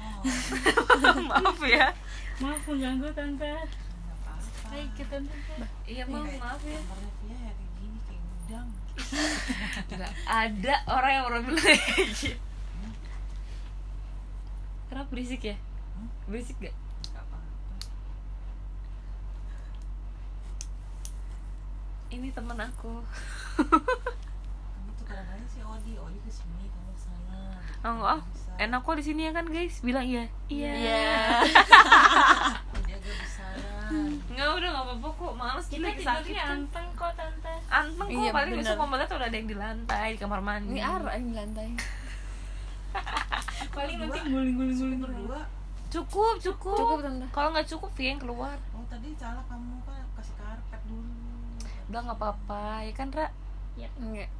maaf 1.29 1.59
ya. 1.61 1.87
Maaf 2.39 2.63
mengganggu 2.65 3.09
tante. 3.11 3.51
Hai 4.65 4.83
kita 4.95 5.19
tante 5.19 5.65
iya 5.85 6.07
maaf 6.07 6.23
Kayak 6.25 6.39
maaf 6.39 6.61
ya. 6.63 6.79
ya. 8.47 8.61
Nggak 9.89 10.13
ada 10.25 10.75
orang 10.87 11.11
yang 11.11 11.25
orang 11.25 11.41
bilang 11.43 11.63
kayak 11.63 12.09
gitu. 12.09 12.35
Kenapa 14.87 15.07
berisik 15.07 15.43
ya 15.45 15.55
Berisik 16.25 16.57
gak? 16.59 16.75
Ini 22.09 22.27
temen 22.29 22.59
aku. 22.59 22.93
Kamu 23.55 23.79
tuh 24.93 25.05
kadang-kadang 25.07 25.47
si 25.47 25.63
Odi, 25.63 25.93
Odi 25.95 26.19
ke 26.19 26.27
sini, 26.29 26.67
kamu 26.67 26.91
ke 26.91 26.99
sana. 26.99 27.39
gitu. 27.55 27.87
oh, 27.87 28.03
oh 28.05 28.21
Bisa. 28.27 28.51
enak 28.59 28.79
kok 28.83 28.95
di 28.99 29.05
sini 29.05 29.21
ya 29.23 29.31
kan 29.31 29.45
guys? 29.47 29.79
Bilang 29.79 30.03
iya. 30.03 30.27
Iya. 30.45 30.75
Dia 32.83 32.95
agak 32.99 33.15
besaran. 33.15 34.11
nggak 34.27 34.49
udah 34.51 34.69
nggak 34.69 34.85
apa-apa 34.85 35.09
kok. 35.09 35.33
Males 35.33 35.65
kita 35.65 35.87
tidurnya 35.89 36.43
anteng 36.45 36.87
kok 36.91 37.11
tante. 37.15 37.53
Anteng 37.71 38.07
kok 38.07 38.19
Iya, 38.19 38.31
paling 38.35 38.51
bener. 38.51 38.63
besok 38.67 38.75
mau 38.77 38.89
melihat 38.89 39.09
udah 39.15 39.27
ada 39.27 39.37
yang 39.37 39.47
di 39.47 39.55
lantai 39.55 40.07
di 40.11 40.19
kamar 40.19 40.41
mandi. 40.43 40.75
Ini 40.75 40.81
arah 40.83 41.15
di 41.15 41.31
lantai. 41.31 41.67
Paling 43.71 43.97
nanti 43.97 44.19
Berdua, 44.19 44.35
guling-guling 44.35 44.75
suruh 44.75 44.89
guling 44.89 45.01
berdua. 45.01 45.41
Cukup 45.91 46.35
cukup. 46.39 46.77
Cukup, 46.79 46.97
Tante. 47.03 47.25
kalau 47.35 47.49
nggak 47.51 47.67
cukup 47.67 47.91
yang 47.99 48.17
keluar. 48.17 48.55
Oh 48.71 48.85
tadi 48.87 49.11
salah 49.19 49.43
kamu 49.45 49.75
kan 49.83 50.03
kasih 50.15 50.35
karpet 50.39 50.81
dulu. 50.87 51.11
udah 51.91 51.99
nggak 52.07 52.17
apa-apa. 52.17 52.87
Ya 52.87 52.93
kan 52.95 53.07
Ra? 53.11 53.27
Ya. 53.75 53.91
Enggak 53.99 54.31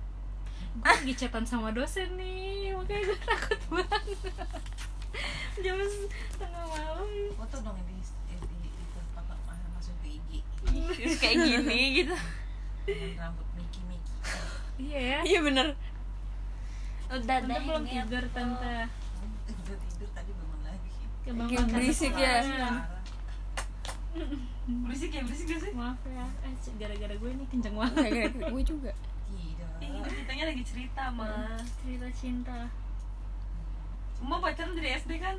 gue 0.72 0.88
lagi 0.88 1.14
chatan 1.20 1.44
sama 1.44 1.76
dosen 1.76 2.16
nih. 2.16 2.72
Makanya 2.72 3.02
gue 3.12 3.20
takut 3.28 3.62
banget. 3.68 4.18
Jam 5.60 5.78
tengah 6.40 6.66
malam. 6.72 7.08
Foto 7.36 7.58
dong 7.60 7.76
mana 9.44 9.68
masuk 9.76 9.96
ke 10.00 10.08
IG. 10.16 10.32
Terus 10.96 11.16
kayak 11.20 11.36
gini 11.44 11.80
gitu. 12.04 12.16
Rambut 13.20 13.48
Miki 13.60 13.82
Miki. 13.92 14.14
iya 14.80 15.00
ya. 15.00 15.20
Iya 15.28 15.40
bener. 15.44 15.68
Udah 17.12 17.38
tante 17.44 17.60
belum 17.68 17.84
tidur 17.84 18.24
tante. 18.32 18.76
Udah 19.52 19.78
tidur 19.78 20.10
tadi 20.16 20.32
karena 21.34 21.72
berisik 21.72 22.14
ya. 22.14 22.34
Parah. 22.42 22.80
berisik 24.68 25.12
ya 25.12 25.22
berisik 25.24 25.46
gak 25.48 25.60
sih 25.64 25.72
maaf 25.74 26.00
ya 26.04 26.26
eh 26.44 26.54
gara-gara 26.78 27.16
gue 27.16 27.32
nih 27.34 27.48
kenceng 27.48 27.76
banget 27.76 28.04
Gara-gara 28.12 28.52
gue 28.52 28.64
juga 28.76 28.92
Tidak. 29.32 29.72
Ih, 29.82 29.88
itu 29.90 30.10
ceritanya 30.12 30.44
lagi 30.48 30.64
cerita 30.64 31.04
mah 31.10 31.58
cerita 31.82 32.08
cinta 32.12 32.60
Mau 34.22 34.38
pacaran 34.38 34.78
dari 34.78 34.94
SD 34.94 35.18
kan? 35.18 35.34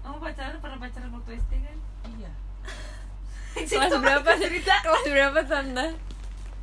Kamu 0.00 0.22
pacaran 0.22 0.62
pernah 0.62 0.78
pacaran 0.78 1.10
waktu 1.10 1.30
SD 1.34 1.52
kan? 1.58 1.76
Iya. 2.14 2.30
kelas 3.74 3.94
berapa 3.98 4.30
cerita 4.38 4.74
kelas 4.80 5.04
berapa 5.04 5.40
tante 5.42 5.86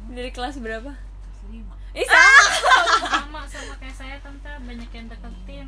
dari 0.07 0.29
kelas 0.31 0.55
berapa 0.57 0.91
Kelas 0.95 1.39
lima. 1.49 1.73
Ih 1.91 2.07
sama 2.07 3.03
sama 3.19 3.41
sama 3.45 3.73
kayak 3.77 3.95
saya 3.95 4.15
tante 4.19 4.47
banyak 4.63 4.89
yang 4.89 5.05
deketin 5.07 5.67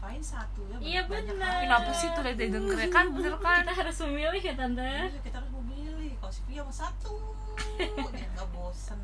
Ngapain 0.00 0.22
satu 0.24 0.64
ya? 0.64 0.76
Iya, 0.80 1.00
banyak 1.04 1.36
benar. 1.36 1.60
Kenapa 1.60 1.90
sih 1.92 2.08
tuh 2.10 2.22
dari 2.22 2.36
dengernya 2.40 2.88
kan 2.88 3.06
bener 3.12 3.36
kan? 3.36 3.60
kita 3.60 3.72
harus 3.76 3.96
memilih 4.02 4.40
ya 4.40 4.54
tante 4.54 4.80
Iya, 4.80 5.20
kita 5.20 5.36
harus 5.36 5.52
memilih. 5.54 6.10
Kalau 6.16 6.32
si 6.32 6.40
Via 6.46 6.62
mau 6.62 6.72
satu, 6.74 7.14
dia 8.10 8.26
nggak 8.30 8.48
bosen. 8.50 8.96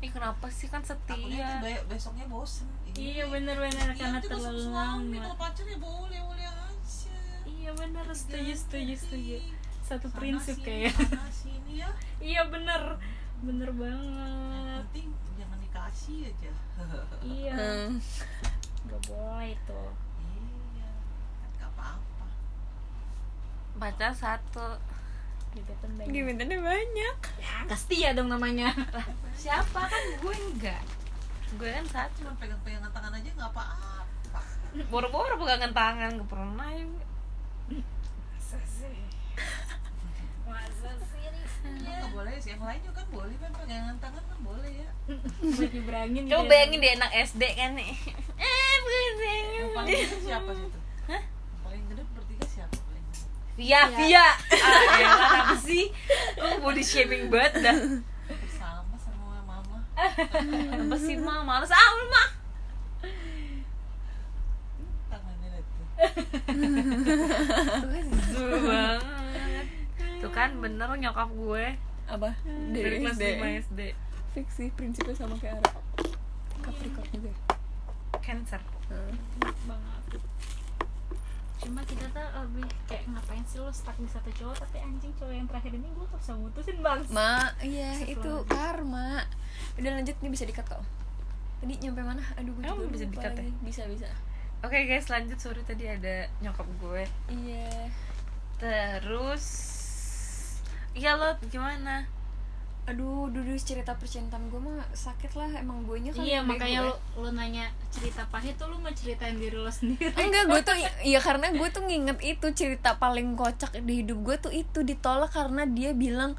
Ih 0.00 0.10
kenapa 0.10 0.46
sih 0.48 0.66
kan 0.66 0.82
Takutnya 0.82 1.06
setia? 1.06 1.48
be- 1.62 1.84
besoknya 1.86 2.26
bosen. 2.26 2.66
iya 2.90 3.22
bener-bener 3.24 3.70
Iya, 3.86 3.94
karena 3.94 4.18
terlalu 4.18 4.58
suami 4.58 4.74
lama 5.14 5.22
kalau 5.22 5.38
pacar 5.38 5.62
ya 5.64 5.78
boleh 5.78 6.20
boleh 6.20 6.42
aja. 6.44 7.14
iya 7.46 7.70
bener 7.72 8.02
setuju 8.10 8.50
setuju 8.52 8.94
setuju 8.98 9.36
satu 9.80 10.06
Sana 10.08 10.18
prinsip 10.18 10.56
sini, 10.56 10.66
kayak 10.66 10.94
sana 10.98 11.30
sini 11.30 11.72
ya. 11.78 11.88
iya 12.34 12.42
bener 12.44 12.98
bener 13.40 13.70
Yang 13.70 13.78
banget 13.78 14.82
penting 14.84 15.08
jangan 15.38 15.58
dikasih 15.60 16.18
aja. 16.26 16.52
iya 17.30 17.54
Hmm. 17.54 17.90
gak 18.84 19.02
boleh 19.06 19.54
tuh 19.62 19.90
iya, 20.18 20.90
kan 21.38 21.48
nggak 21.54 21.70
apa-apa. 21.70 22.26
Pacar 23.80 24.12
satu 24.12 24.76
gebetan 25.50 25.90
banyak 25.96 26.12
Gebetannya 26.12 26.58
banyak 26.60 27.16
ya 27.90 28.10
dong 28.12 28.28
namanya 28.28 28.70
Siapa 29.34 29.80
kan 29.88 30.02
gue 30.20 30.34
enggak 30.52 30.82
Gue 31.56 31.70
kan 31.72 31.86
satu 31.88 32.22
Cuma 32.22 32.36
pegang-pegangan 32.36 32.92
tangan 32.92 33.16
aja 33.16 33.30
nggak 33.32 33.50
apa-apa. 33.50 34.40
Boro-boro 34.86 35.34
pegangan 35.34 35.72
tangan 35.72 36.20
Gak 36.20 36.28
pernah 36.28 36.68
ya 36.70 36.84
masa 38.50 38.66
sih 38.66 38.98
masa 40.42 40.90
sih 40.98 41.22
nggak 41.62 42.10
boleh 42.10 42.34
sih. 42.42 42.50
Yang 42.50 42.62
lain 42.66 42.80
juga 42.82 42.94
kan 42.98 43.06
boleh 43.14 43.36
kan 43.38 43.52
pegangan 43.54 43.96
tangan 44.02 44.22
kan 44.26 44.38
boleh 44.42 44.72
ya. 44.74 44.90
buat 45.54 45.70
nyebrangin 45.70 46.22
Coba 46.26 46.42
ya. 46.42 46.48
bayangin 46.50 46.78
deh 46.82 46.92
anak 46.98 47.10
SD 47.30 47.42
kan 47.54 47.70
nih 47.78 47.94
Eh 48.34 48.74
begini 48.82 49.30
Yang 49.54 49.70
paling 49.70 49.94
siapa 50.18 50.50
sih 50.50 50.66
itu? 50.66 50.78
Hah? 51.06 51.22
Yang 51.22 51.60
paling 51.62 51.82
gede 51.86 52.02
bertiga 52.10 52.46
siapa 52.50 52.74
paling 52.74 53.04
gede? 53.06 53.22
Via, 53.60 53.92
Via. 53.92 54.24
Ah 54.24 54.96
ya 55.04 55.08
apa 55.44 55.56
sih? 55.60 55.92
Lu 56.40 56.64
body 56.64 56.80
shaming 56.80 57.28
banget 57.28 57.60
dah. 57.60 57.76
Bersama 58.24 58.96
sama 58.96 59.44
mama. 59.44 59.84
Apa 60.80 60.96
sih 60.96 61.20
mah 61.20 61.44
males. 61.44 61.68
Ah 61.68 61.88
lu 61.92 62.08
mah. 62.08 62.28
Zul 68.32 68.52
banget. 68.64 69.68
Tuh 70.24 70.32
kan 70.32 70.56
bener 70.56 70.88
nyokap 70.96 71.28
gue. 71.28 71.76
Apa? 72.08 72.32
Dari 72.72 73.04
kelas 73.04 73.20
SD. 73.20 73.44
5 73.44 73.60
SD 73.68 73.80
fix 74.30 74.46
sih 74.56 74.70
prinsipnya 74.72 75.12
sama 75.12 75.36
kayak 75.36 75.60
Ara. 75.60 75.76
Capricorn 76.64 77.12
juga. 77.12 77.36
Cancer. 78.24 78.64
Hmm. 78.88 79.12
banget 79.68 80.24
cuma 81.60 81.84
kita 81.84 82.08
tuh 82.08 82.24
lebih 82.40 82.64
kayak 82.84 83.04
ngapain 83.06 83.44
sih 83.44 83.60
lo 83.60 83.68
stuck 83.68 83.92
di 83.94 84.08
satu 84.08 84.32
cowok 84.32 84.56
tapi 84.58 84.80
anjing 84.80 85.12
cowok 85.14 85.30
yang 85.30 85.44
terakhir 85.44 85.72
ini 85.72 85.86
gue 85.86 86.06
tuh 86.06 86.16
bisa 86.16 86.32
mutusin 86.34 86.80
bang 86.80 87.00
Ma, 87.08 87.52
iya 87.60 87.92
Setelah 87.94 88.12
itu 88.16 88.32
lanjut. 88.32 88.48
karma. 88.48 89.08
Udah 89.76 89.90
lanjut 89.94 90.16
nih 90.16 90.30
bisa 90.30 90.44
dikat 90.44 90.64
kok. 90.64 90.80
Tadi 91.60 91.74
nyampe 91.76 92.00
mana? 92.00 92.24
Aduh, 92.40 92.56
gue 92.56 92.64
juga 92.64 92.88
bisa 92.88 93.04
di-cut 93.06 93.32
ya? 93.32 93.44
lagi. 93.44 93.52
Bisa 93.60 93.82
bisa. 93.86 94.08
Oke 94.60 94.84
guys 94.84 95.08
lanjut 95.08 95.36
sorry 95.36 95.60
tadi 95.62 95.84
ada 95.84 96.28
nyokap 96.40 96.68
gue 96.80 97.04
Iya. 97.28 97.88
Terus 98.56 99.44
Iya 100.90 101.14
lo 101.14 101.38
gimana? 101.46 102.04
Aduh, 102.88 103.30
dulu 103.30 103.54
cerita 103.60 103.94
percintaan 103.94 104.50
gue 104.50 104.60
mah 104.60 104.82
sakit 104.96 105.36
lah 105.36 105.50
emang 105.60 105.84
gue 105.86 106.00
nya 106.00 106.10
kan 106.10 106.24
iya 106.26 106.40
makanya 106.42 106.90
lo 106.90 106.94
lo 107.20 107.30
nanya 107.30 107.70
cerita 107.92 108.26
pahit 108.32 108.58
tuh 108.58 108.66
lo 108.72 108.80
mau 108.80 108.90
ceritain 108.90 109.36
diri 109.36 109.54
lo 109.54 109.70
sendiri. 109.70 110.10
Enggak, 110.16 110.44
gue 110.48 110.60
tuh 110.64 110.76
iya 111.10 111.20
karena 111.22 111.54
gue 111.54 111.68
tuh 111.70 111.86
nginget 111.86 112.18
itu 112.24 112.46
cerita 112.56 112.98
paling 112.98 113.38
kocak 113.38 113.76
di 113.84 114.02
hidup 114.02 114.18
gue 114.26 114.36
tuh 114.40 114.52
itu 114.54 114.82
ditolak 114.82 115.30
karena 115.30 115.68
dia 115.68 115.94
bilang 115.94 116.34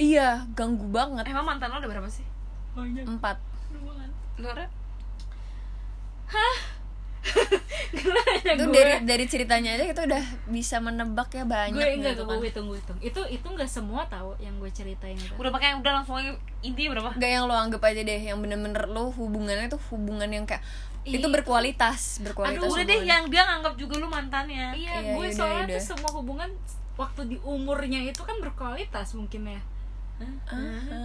iya 0.00 0.48
ganggu 0.56 0.88
banget. 0.88 1.28
Emang 1.28 1.44
mantan 1.44 1.74
lo 1.74 1.78
ada 1.82 1.88
berapa 1.88 2.08
sih? 2.08 2.24
banyak. 2.70 3.02
Empat. 3.02 3.36
Banget 3.74 4.10
Nora 4.38 4.66
itu 8.40 8.64
gue 8.64 8.72
dari 8.72 8.92
dari 9.04 9.24
ceritanya 9.28 9.76
aja 9.76 9.84
kita 9.92 10.02
udah 10.08 10.22
bisa 10.48 10.80
menebak 10.80 11.28
ya 11.30 11.44
banyak 11.44 11.76
gue 11.76 11.96
enggak 12.00 12.14
gitu 12.16 12.24
gue 12.24 12.36
kan. 12.38 12.46
hitung 12.48 12.66
gue 12.70 12.78
hitung 12.80 12.98
itu 13.02 13.20
itu 13.28 13.46
enggak 13.46 13.70
semua 13.70 14.02
tahu 14.08 14.32
yang 14.40 14.56
gue 14.56 14.70
ceritain 14.72 15.18
itu 15.18 15.32
udah 15.36 15.52
pakai 15.52 15.76
udah 15.76 15.92
langsung 16.00 16.16
aja 16.16 16.32
intinya 16.60 16.96
berapa? 16.96 17.10
Gak 17.16 17.30
yang 17.30 17.44
lo 17.48 17.54
anggap 17.56 17.82
aja 17.84 18.00
deh 18.00 18.20
yang 18.20 18.38
bener-bener 18.40 18.84
lo 18.88 19.12
hubungannya 19.12 19.68
tuh 19.68 19.80
hubungan 19.92 20.28
yang 20.28 20.44
kayak 20.48 20.64
Ih, 21.00 21.16
itu 21.16 21.26
berkualitas 21.32 22.20
berkualitas 22.20 22.60
aduh 22.60 22.76
udah 22.76 22.84
deh 22.84 23.00
yang 23.04 23.24
dia 23.32 23.42
nganggap 23.48 23.74
juga 23.76 23.96
lu 23.96 24.08
mantannya. 24.08 24.76
Iya, 24.76 24.92
Iya, 25.00 25.16
gue 25.16 25.26
yaudah, 25.28 25.36
soalnya 25.36 25.64
yaudah. 25.64 25.76
tuh 25.76 25.84
semua 25.84 26.10
hubungan 26.12 26.50
waktu 26.96 27.20
di 27.32 27.36
umurnya 27.40 28.00
itu 28.04 28.20
kan 28.20 28.36
berkualitas 28.40 29.16
mungkin 29.16 29.48
ya. 29.48 29.60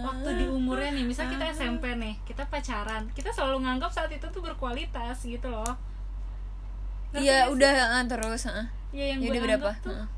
Waktu 0.04 0.28
di 0.36 0.44
umurnya 0.44 0.92
nih 0.92 1.04
misal 1.08 1.32
kita 1.32 1.48
SMP 1.48 1.96
nih 1.96 2.20
kita 2.28 2.44
pacaran 2.52 3.08
kita 3.16 3.32
selalu 3.32 3.64
nganggap 3.64 3.88
saat 3.88 4.12
itu 4.12 4.28
tuh 4.28 4.44
berkualitas 4.44 5.24
gitu 5.24 5.48
loh 5.48 5.72
iya 7.22 7.38
gak 7.46 7.52
udah 7.56 7.72
ah, 8.00 8.04
terus 8.04 8.42
ah. 8.48 8.66
Iya 8.96 9.04
yang 9.12 9.18
jadi 9.20 9.38
gue 9.38 9.44
berapa? 9.44 9.70
tuh 9.84 9.92
Ah. 9.92 10.08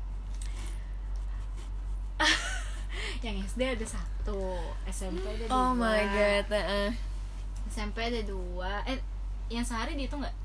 yang 3.25 3.35
SD 3.43 3.61
ada 3.63 3.85
satu 3.87 4.59
SMP 4.87 5.23
ada 5.23 5.45
dua. 5.47 5.55
oh 5.55 5.71
my 5.75 6.03
god 6.11 6.47
ah. 6.51 6.91
SMP 7.67 7.97
ada 8.07 8.21
dua. 8.23 8.83
Eh 8.87 8.99
yang 9.51 9.63
sehari 9.63 9.95
dihitung 9.95 10.23
nggak? 10.23 10.35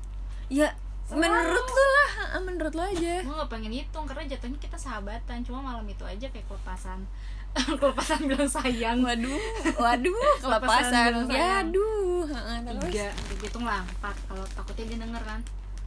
Ya 0.51 0.71
menurut 1.11 1.67
lo 1.67 1.85
lah 1.95 2.11
ah, 2.35 2.41
menurut 2.43 2.73
lo 2.75 2.83
aja. 2.83 3.23
Gue 3.23 3.35
nggak 3.35 3.51
pengen 3.51 3.71
hitung 3.71 4.03
karena 4.07 4.23
jatuhnya 4.27 4.59
kita 4.59 4.77
sahabatan. 4.79 5.43
Cuma 5.43 5.59
malam 5.63 5.83
itu 5.87 6.03
aja 6.03 6.27
kayak 6.27 6.47
kelepasan. 6.47 7.07
Kelepasan 7.79 8.27
bilang 8.27 8.51
sayang. 8.51 8.99
Waduh 8.99 9.39
waduh 9.83 10.35
Kelepasan 10.43 10.91
kelepasan 10.91 11.07
bilang 11.07 11.27
ya 11.27 11.31
sayang. 11.31 11.71
aduh 11.71 12.25
ah, 12.35 12.59
terus? 12.67 12.83
Tiga 12.91 13.07
dihitung 13.39 13.63
lah 13.63 13.79
empat. 13.83 14.15
Kalau 14.27 14.43
takutnya 14.55 14.83
dia 14.91 14.99
denger 15.07 15.23
kan 15.23 15.39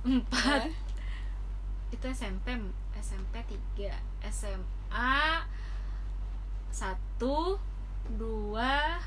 empat. 0.05 0.71
Itu 1.95 2.05
SMP 2.11 2.59
SMP 2.99 3.35
tiga 3.49 3.95
SMA 4.29 5.43
satu 6.69 7.57
dua 8.19 9.03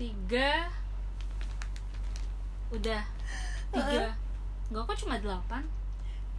tiga. 0.00 0.70
Udah 2.72 3.02
tiga. 3.70 4.16
Enggak 4.72 4.82
kok 4.88 4.98
cuma 5.04 5.20
delapan? 5.20 5.62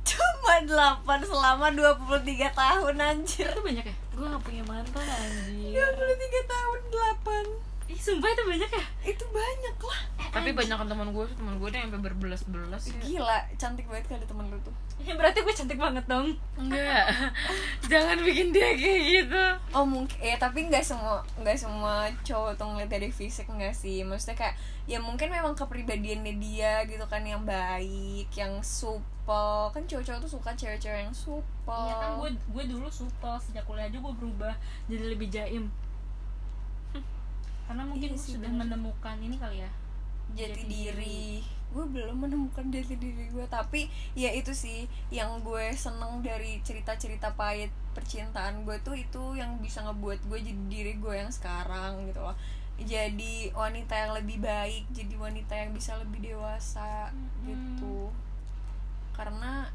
Cuma 0.03 0.59
8 0.59 1.23
selama 1.23 1.71
23 1.71 2.51
tahun 2.51 2.95
anjir. 2.99 3.47
Itu 3.47 3.63
banyak 3.63 3.85
ya? 3.87 3.95
gue 4.13 4.25
gak 4.29 4.43
punya 4.45 4.63
mantan 4.67 5.07
anjir. 5.07 5.79
23 5.79 6.53
tahun 6.53 6.79
8 6.91 7.72
Ih 7.91 7.99
sumpah 7.99 8.29
itu 8.31 8.43
banyak 8.47 8.71
ya? 8.71 8.83
itu 9.03 9.25
banyak 9.27 9.77
lah. 9.83 10.01
Tapi 10.31 10.49
banyak 10.55 10.75
kan 10.79 10.87
teman 10.87 11.11
gue 11.11 11.25
teman 11.35 11.59
gue 11.59 11.69
yang 11.69 11.91
sampai 11.91 12.01
berbelas-belas 12.09 12.81
ya. 12.89 12.99
Gila 13.03 13.39
cantik 13.59 13.85
banget 13.91 14.07
kali 14.07 14.25
temen 14.25 14.47
lu 14.47 14.57
tuh. 14.63 14.73
Ya 15.03 15.13
berarti 15.19 15.43
gue 15.43 15.53
cantik 15.53 15.75
banget 15.75 16.07
dong. 16.07 16.39
Enggak. 16.55 17.05
Jangan 17.91 18.17
bikin 18.23 18.55
dia 18.55 18.71
kayak 18.73 19.01
gitu. 19.03 19.45
Oh 19.75 19.83
mungkin 19.83 20.15
ya 20.23 20.39
tapi 20.39 20.71
nggak 20.71 20.81
semua 20.81 21.19
nggak 21.37 21.57
semua 21.59 22.07
cowok 22.23 22.55
tuh 22.55 22.65
ngeliat 22.71 22.89
dari 22.89 23.11
fisik 23.11 23.51
nggak 23.51 23.75
sih? 23.75 24.01
Maksudnya 24.07 24.39
kayak 24.39 24.55
ya 24.87 25.03
mungkin 25.03 25.27
memang 25.27 25.53
kepribadiannya 25.53 26.39
dia 26.39 26.87
gitu 26.87 27.03
kan 27.11 27.21
yang 27.27 27.43
baik 27.43 28.31
yang 28.33 28.63
supel. 28.63 29.69
Kan 29.75 29.83
cowok-cowok 29.83 30.19
tuh 30.23 30.31
suka 30.39 30.55
cewek-cewek 30.55 31.11
yang 31.11 31.13
supel. 31.13 31.91
Iya 31.91 31.95
kan 31.99 32.09
gue 32.23 32.29
gue 32.31 32.63
dulu 32.71 32.87
supel. 32.87 33.35
Sejak 33.43 33.67
kuliah 33.67 33.91
aja 33.91 33.99
gue 33.99 34.13
berubah 34.15 34.55
jadi 34.87 35.11
lebih 35.11 35.27
jaim 35.27 35.67
karena 37.67 37.83
mungkin 37.87 38.09
Iya 38.11 38.15
gue 38.15 38.21
sih, 38.21 38.33
sudah 38.37 38.51
bener. 38.51 38.61
menemukan 38.67 39.15
ini 39.19 39.35
kali 39.39 39.57
ya 39.63 39.71
jati 40.33 40.63
jati 40.63 40.63
diri. 40.65 41.25
gue 41.73 41.85
belum 41.89 42.17
menemukan 42.21 42.69
jati 42.69 42.95
diri 43.01 43.33
gue 43.33 43.45
tapi 43.49 43.89
ya 44.13 44.29
itu 44.29 44.53
sih 44.53 44.85
yang 45.09 45.41
gue 45.41 45.73
seneng 45.73 46.21
dari 46.21 46.61
cerita-cerita 46.61 47.33
pahit 47.33 47.73
percintaan 47.97 48.61
gue 48.61 48.77
tuh 48.85 48.93
itu 48.93 49.37
yang 49.37 49.57
bisa 49.57 49.81
ngebuat 49.81 50.21
gue 50.29 50.39
jadi 50.41 50.63
diri 50.69 50.93
gue 51.01 51.13
yang 51.17 51.33
sekarang 51.33 52.09
gitu 52.09 52.21
loh. 52.21 52.37
Jadi 52.73 53.53
wanita 53.53 53.93
yang 53.93 54.11
lebih 54.17 54.41
baik 54.41 54.89
jadi 54.93 55.13
wanita 55.17 55.53
yang 55.53 55.71
bisa 55.77 55.93
lebih 55.97 56.25
dewasa 56.25 57.09
gitu. 57.45 58.09
Karena 59.13 59.69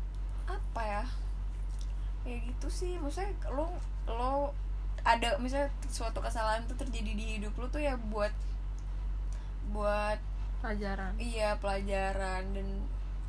apa 0.47 0.83
ya? 0.83 1.05
Ya 2.27 2.37
gitu 2.43 2.67
sih 2.71 2.99
maksudnya 2.99 3.31
lo 3.55 3.71
lo 4.11 4.51
ada 5.07 5.39
misalnya 5.39 5.71
suatu 5.87 6.19
kesalahan 6.19 6.65
tuh 6.67 6.77
terjadi 6.79 7.13
di 7.15 7.25
hidup 7.39 7.55
lo 7.57 7.67
tuh 7.71 7.83
ya 7.83 7.95
buat 8.11 8.33
buat 9.71 10.19
pelajaran. 10.61 11.15
Iya 11.21 11.57
pelajaran. 11.61 12.43
Dan 12.55 12.67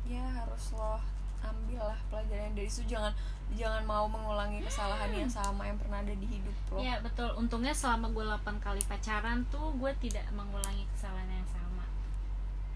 ya 0.08 0.24
harus 0.34 0.74
lo 0.74 0.98
ambil 1.40 1.80
lah 1.80 2.00
pelajaran 2.12 2.52
dari 2.52 2.68
situ. 2.68 2.96
Jangan 2.96 3.12
jangan 3.50 3.82
mau 3.82 4.06
mengulangi 4.06 4.62
kesalahan 4.62 5.10
yang 5.10 5.30
sama 5.30 5.66
yang 5.66 5.78
pernah 5.80 6.02
ada 6.02 6.14
di 6.14 6.26
hidup 6.26 6.56
lo. 6.74 6.78
Iya 6.78 7.02
betul. 7.02 7.30
Untungnya 7.38 7.74
selama 7.74 8.10
gue 8.12 8.24
8 8.24 8.64
kali 8.64 8.82
pacaran 8.86 9.46
tuh 9.50 9.74
gue 9.78 9.92
tidak 10.02 10.26
mengulangi 10.34 10.84
kesalahan 10.94 11.30
yang 11.30 11.48
sama. 11.50 11.84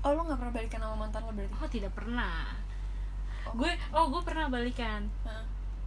Oh 0.04 0.12
lo 0.12 0.20
nggak 0.28 0.38
pernah 0.40 0.54
balikan 0.54 0.80
sama 0.82 0.96
mantan 0.96 1.22
lo 1.24 1.32
berarti? 1.32 1.54
Oh 1.58 1.70
tidak 1.70 1.92
pernah. 1.94 2.36
Oh. 3.44 3.52
gue 3.60 3.70
oh 3.92 4.04
gue 4.08 4.22
pernah 4.24 4.48
balikan. 4.48 5.08
Hah. 5.28 5.44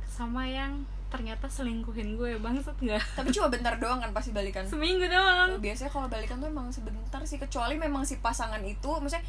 sama 0.07 0.49
yang 0.49 0.81
ternyata 1.07 1.47
selingkuhin 1.47 2.19
gue 2.19 2.39
bangsat 2.39 2.77
nggak? 2.79 3.03
Tapi 3.15 3.29
cuma 3.31 3.47
bentar 3.47 3.75
doang 3.79 3.99
kan 4.03 4.11
pasti 4.11 4.35
balikan 4.35 4.67
seminggu 4.67 5.07
doang. 5.07 5.59
Biasanya 5.59 5.91
kalau 5.91 6.07
balikan 6.11 6.37
tuh 6.39 6.51
emang 6.51 6.67
sebentar 6.69 7.21
sih 7.23 7.39
kecuali 7.39 7.79
memang 7.79 8.03
si 8.03 8.19
pasangan 8.19 8.59
itu 8.63 8.91
maksudnya 8.99 9.23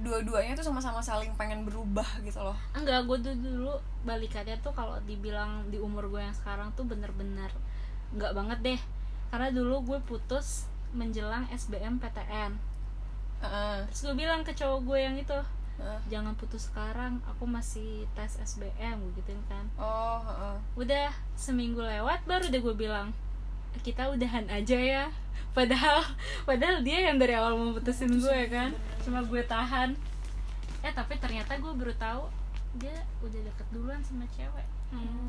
dua-duanya 0.00 0.56
tuh 0.56 0.64
sama-sama 0.64 1.04
saling 1.04 1.32
pengen 1.36 1.64
berubah 1.64 2.06
gitu 2.24 2.40
loh. 2.40 2.56
Enggak 2.72 3.04
gue 3.04 3.18
dulu, 3.20 3.36
dulu 3.40 3.74
balikannya 4.04 4.56
tuh 4.64 4.72
kalau 4.72 4.96
dibilang 5.04 5.68
di 5.68 5.76
umur 5.76 6.08
gue 6.08 6.24
yang 6.24 6.36
sekarang 6.36 6.72
tuh 6.76 6.88
bener-bener 6.88 7.52
enggak 8.12 8.32
banget 8.32 8.58
deh. 8.64 8.80
Karena 9.28 9.52
dulu 9.52 9.84
gue 9.84 9.98
putus 10.08 10.68
menjelang 10.96 11.44
SBM 11.52 12.00
PTN 12.00 12.56
Heeh, 13.38 13.76
terus 13.86 14.00
gue 14.02 14.14
bilang 14.18 14.42
ke 14.42 14.50
cowok 14.50 14.80
gue 14.82 14.98
yang 14.98 15.14
itu 15.14 15.38
jangan 16.10 16.34
putus 16.34 16.70
sekarang 16.70 17.22
aku 17.28 17.44
masih 17.46 18.08
tes 18.16 18.38
SBM 18.40 18.98
gue 18.98 19.12
gituin 19.22 19.38
kan. 19.46 19.64
Oh 19.78 20.18
heeh. 20.24 20.56
udah 20.74 21.08
seminggu 21.38 21.80
lewat 21.80 22.24
baru 22.26 22.50
deh 22.50 22.58
gue 22.58 22.74
bilang 22.74 23.14
kita 23.84 24.10
udahan 24.10 24.48
aja 24.50 24.78
ya. 24.78 25.04
Padahal 25.56 26.04
padahal 26.46 26.86
dia 26.86 27.10
yang 27.10 27.18
dari 27.18 27.34
awal 27.34 27.58
mau 27.58 27.74
putusin 27.74 28.18
gue 28.18 28.40
kan. 28.50 28.70
Cuma 29.02 29.22
gue 29.26 29.42
tahan. 29.42 29.94
Eh 30.86 30.92
tapi 30.94 31.18
ternyata 31.18 31.58
gue 31.58 31.72
baru 31.74 31.94
tahu 31.98 32.30
dia 32.78 32.94
udah 33.24 33.40
deket 33.42 33.66
duluan 33.74 33.98
sama 34.04 34.24
cewek. 34.30 34.66
Hmm, 34.88 35.27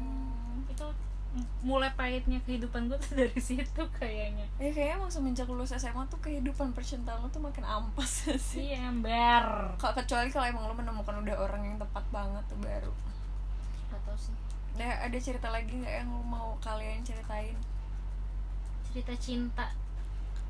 mulai 1.60 1.92
pahitnya 1.92 2.40
kehidupan 2.48 2.88
gue 2.88 2.98
tuh 3.04 3.14
dari 3.26 3.40
situ 3.40 3.84
kayaknya. 4.00 4.48
Ya 4.58 4.72
kayaknya 4.72 4.96
emang 5.04 5.12
semenjak 5.12 5.48
lulus 5.52 5.76
SMA 5.76 6.08
tuh 6.08 6.20
kehidupan 6.24 6.72
percintaan 6.72 7.20
lo 7.20 7.28
tuh 7.28 7.44
makin 7.44 7.68
ampas 7.68 8.28
sih? 8.50 8.72
Iya 8.72 8.88
ember 8.88 9.76
Kak, 9.76 10.00
kecuali 10.00 10.32
kalau 10.32 10.48
emang 10.48 10.64
lo 10.72 10.76
menemukan 10.76 11.20
udah 11.20 11.36
orang 11.36 11.62
yang 11.68 11.78
tepat 11.78 12.06
banget 12.10 12.44
tuh 12.48 12.60
baru. 12.64 12.94
Atau 13.92 14.16
sih. 14.16 14.36
Nah, 14.80 15.04
ada 15.04 15.18
cerita 15.20 15.52
lagi 15.52 15.76
nggak 15.76 15.96
yang 16.04 16.10
lo 16.10 16.24
mau 16.24 16.56
kalian 16.64 17.04
ceritain? 17.04 17.56
cerita 18.90 19.14
cinta. 19.22 19.70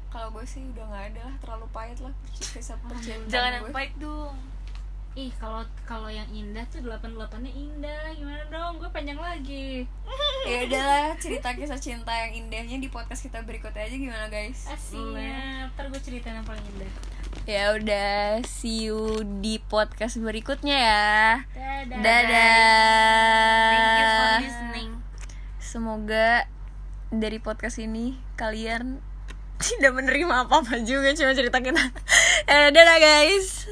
Kalau 0.09 0.31
gue 0.33 0.41
sih 0.47 0.63
udah 0.73 0.85
nggak 0.89 1.05
ada 1.13 1.21
lah, 1.27 1.35
terlalu 1.37 1.67
pahit 1.69 1.99
lah 2.01 2.13
kisah 2.33 2.79
percintaan 2.81 3.29
jangan 3.29 3.51
yang 3.61 3.67
pahit 3.69 3.93
dong 4.01 4.33
ih 5.17 5.33
kalau 5.41 5.65
kalau 5.89 6.05
yang 6.05 6.29
indah 6.29 6.61
tuh 6.69 6.85
delapan 6.85 7.17
delapannya 7.17 7.49
indah 7.49 8.13
gimana 8.13 8.43
dong 8.53 8.77
gue 8.77 8.89
panjang 8.93 9.17
lagi 9.17 9.83
Ya 10.49 10.65
udahlah, 10.65 11.19
cerita 11.19 11.51
kisah 11.51 11.81
cinta 11.81 12.13
yang 12.15 12.45
indahnya 12.45 12.79
di 12.79 12.87
podcast 12.87 13.25
kita 13.27 13.43
berikutnya 13.43 13.85
aja 13.85 13.97
gimana 13.97 14.25
guys? 14.31 14.69
Asyik, 14.71 15.19
ntar 15.75 15.91
gue 15.91 16.01
ceritain 16.01 16.39
yang 16.39 16.47
paling 16.47 16.63
indah 16.77 16.91
Ya 17.49 17.73
udah, 17.73 18.45
see 18.45 18.89
you 18.89 19.25
di 19.41 19.57
podcast 19.57 20.21
berikutnya 20.21 20.77
ya. 20.77 21.09
Dadah. 21.53 22.01
Dadah. 22.01 23.69
thank 23.73 23.97
you 23.99 24.07
for 24.07 24.31
listening 24.45 24.91
Semoga 25.57 26.45
dari 27.09 27.41
podcast 27.41 27.81
ini 27.81 28.17
kalian 28.37 29.01
tidak 29.65 29.91
menerima 29.97 30.45
apa-apa 30.45 30.81
juga 30.85 31.11
cuma 31.17 31.33
cerita 31.33 31.59
kita. 31.59 31.83
Eh, 32.47 32.69
dadah 32.71 32.97
guys. 33.01 33.67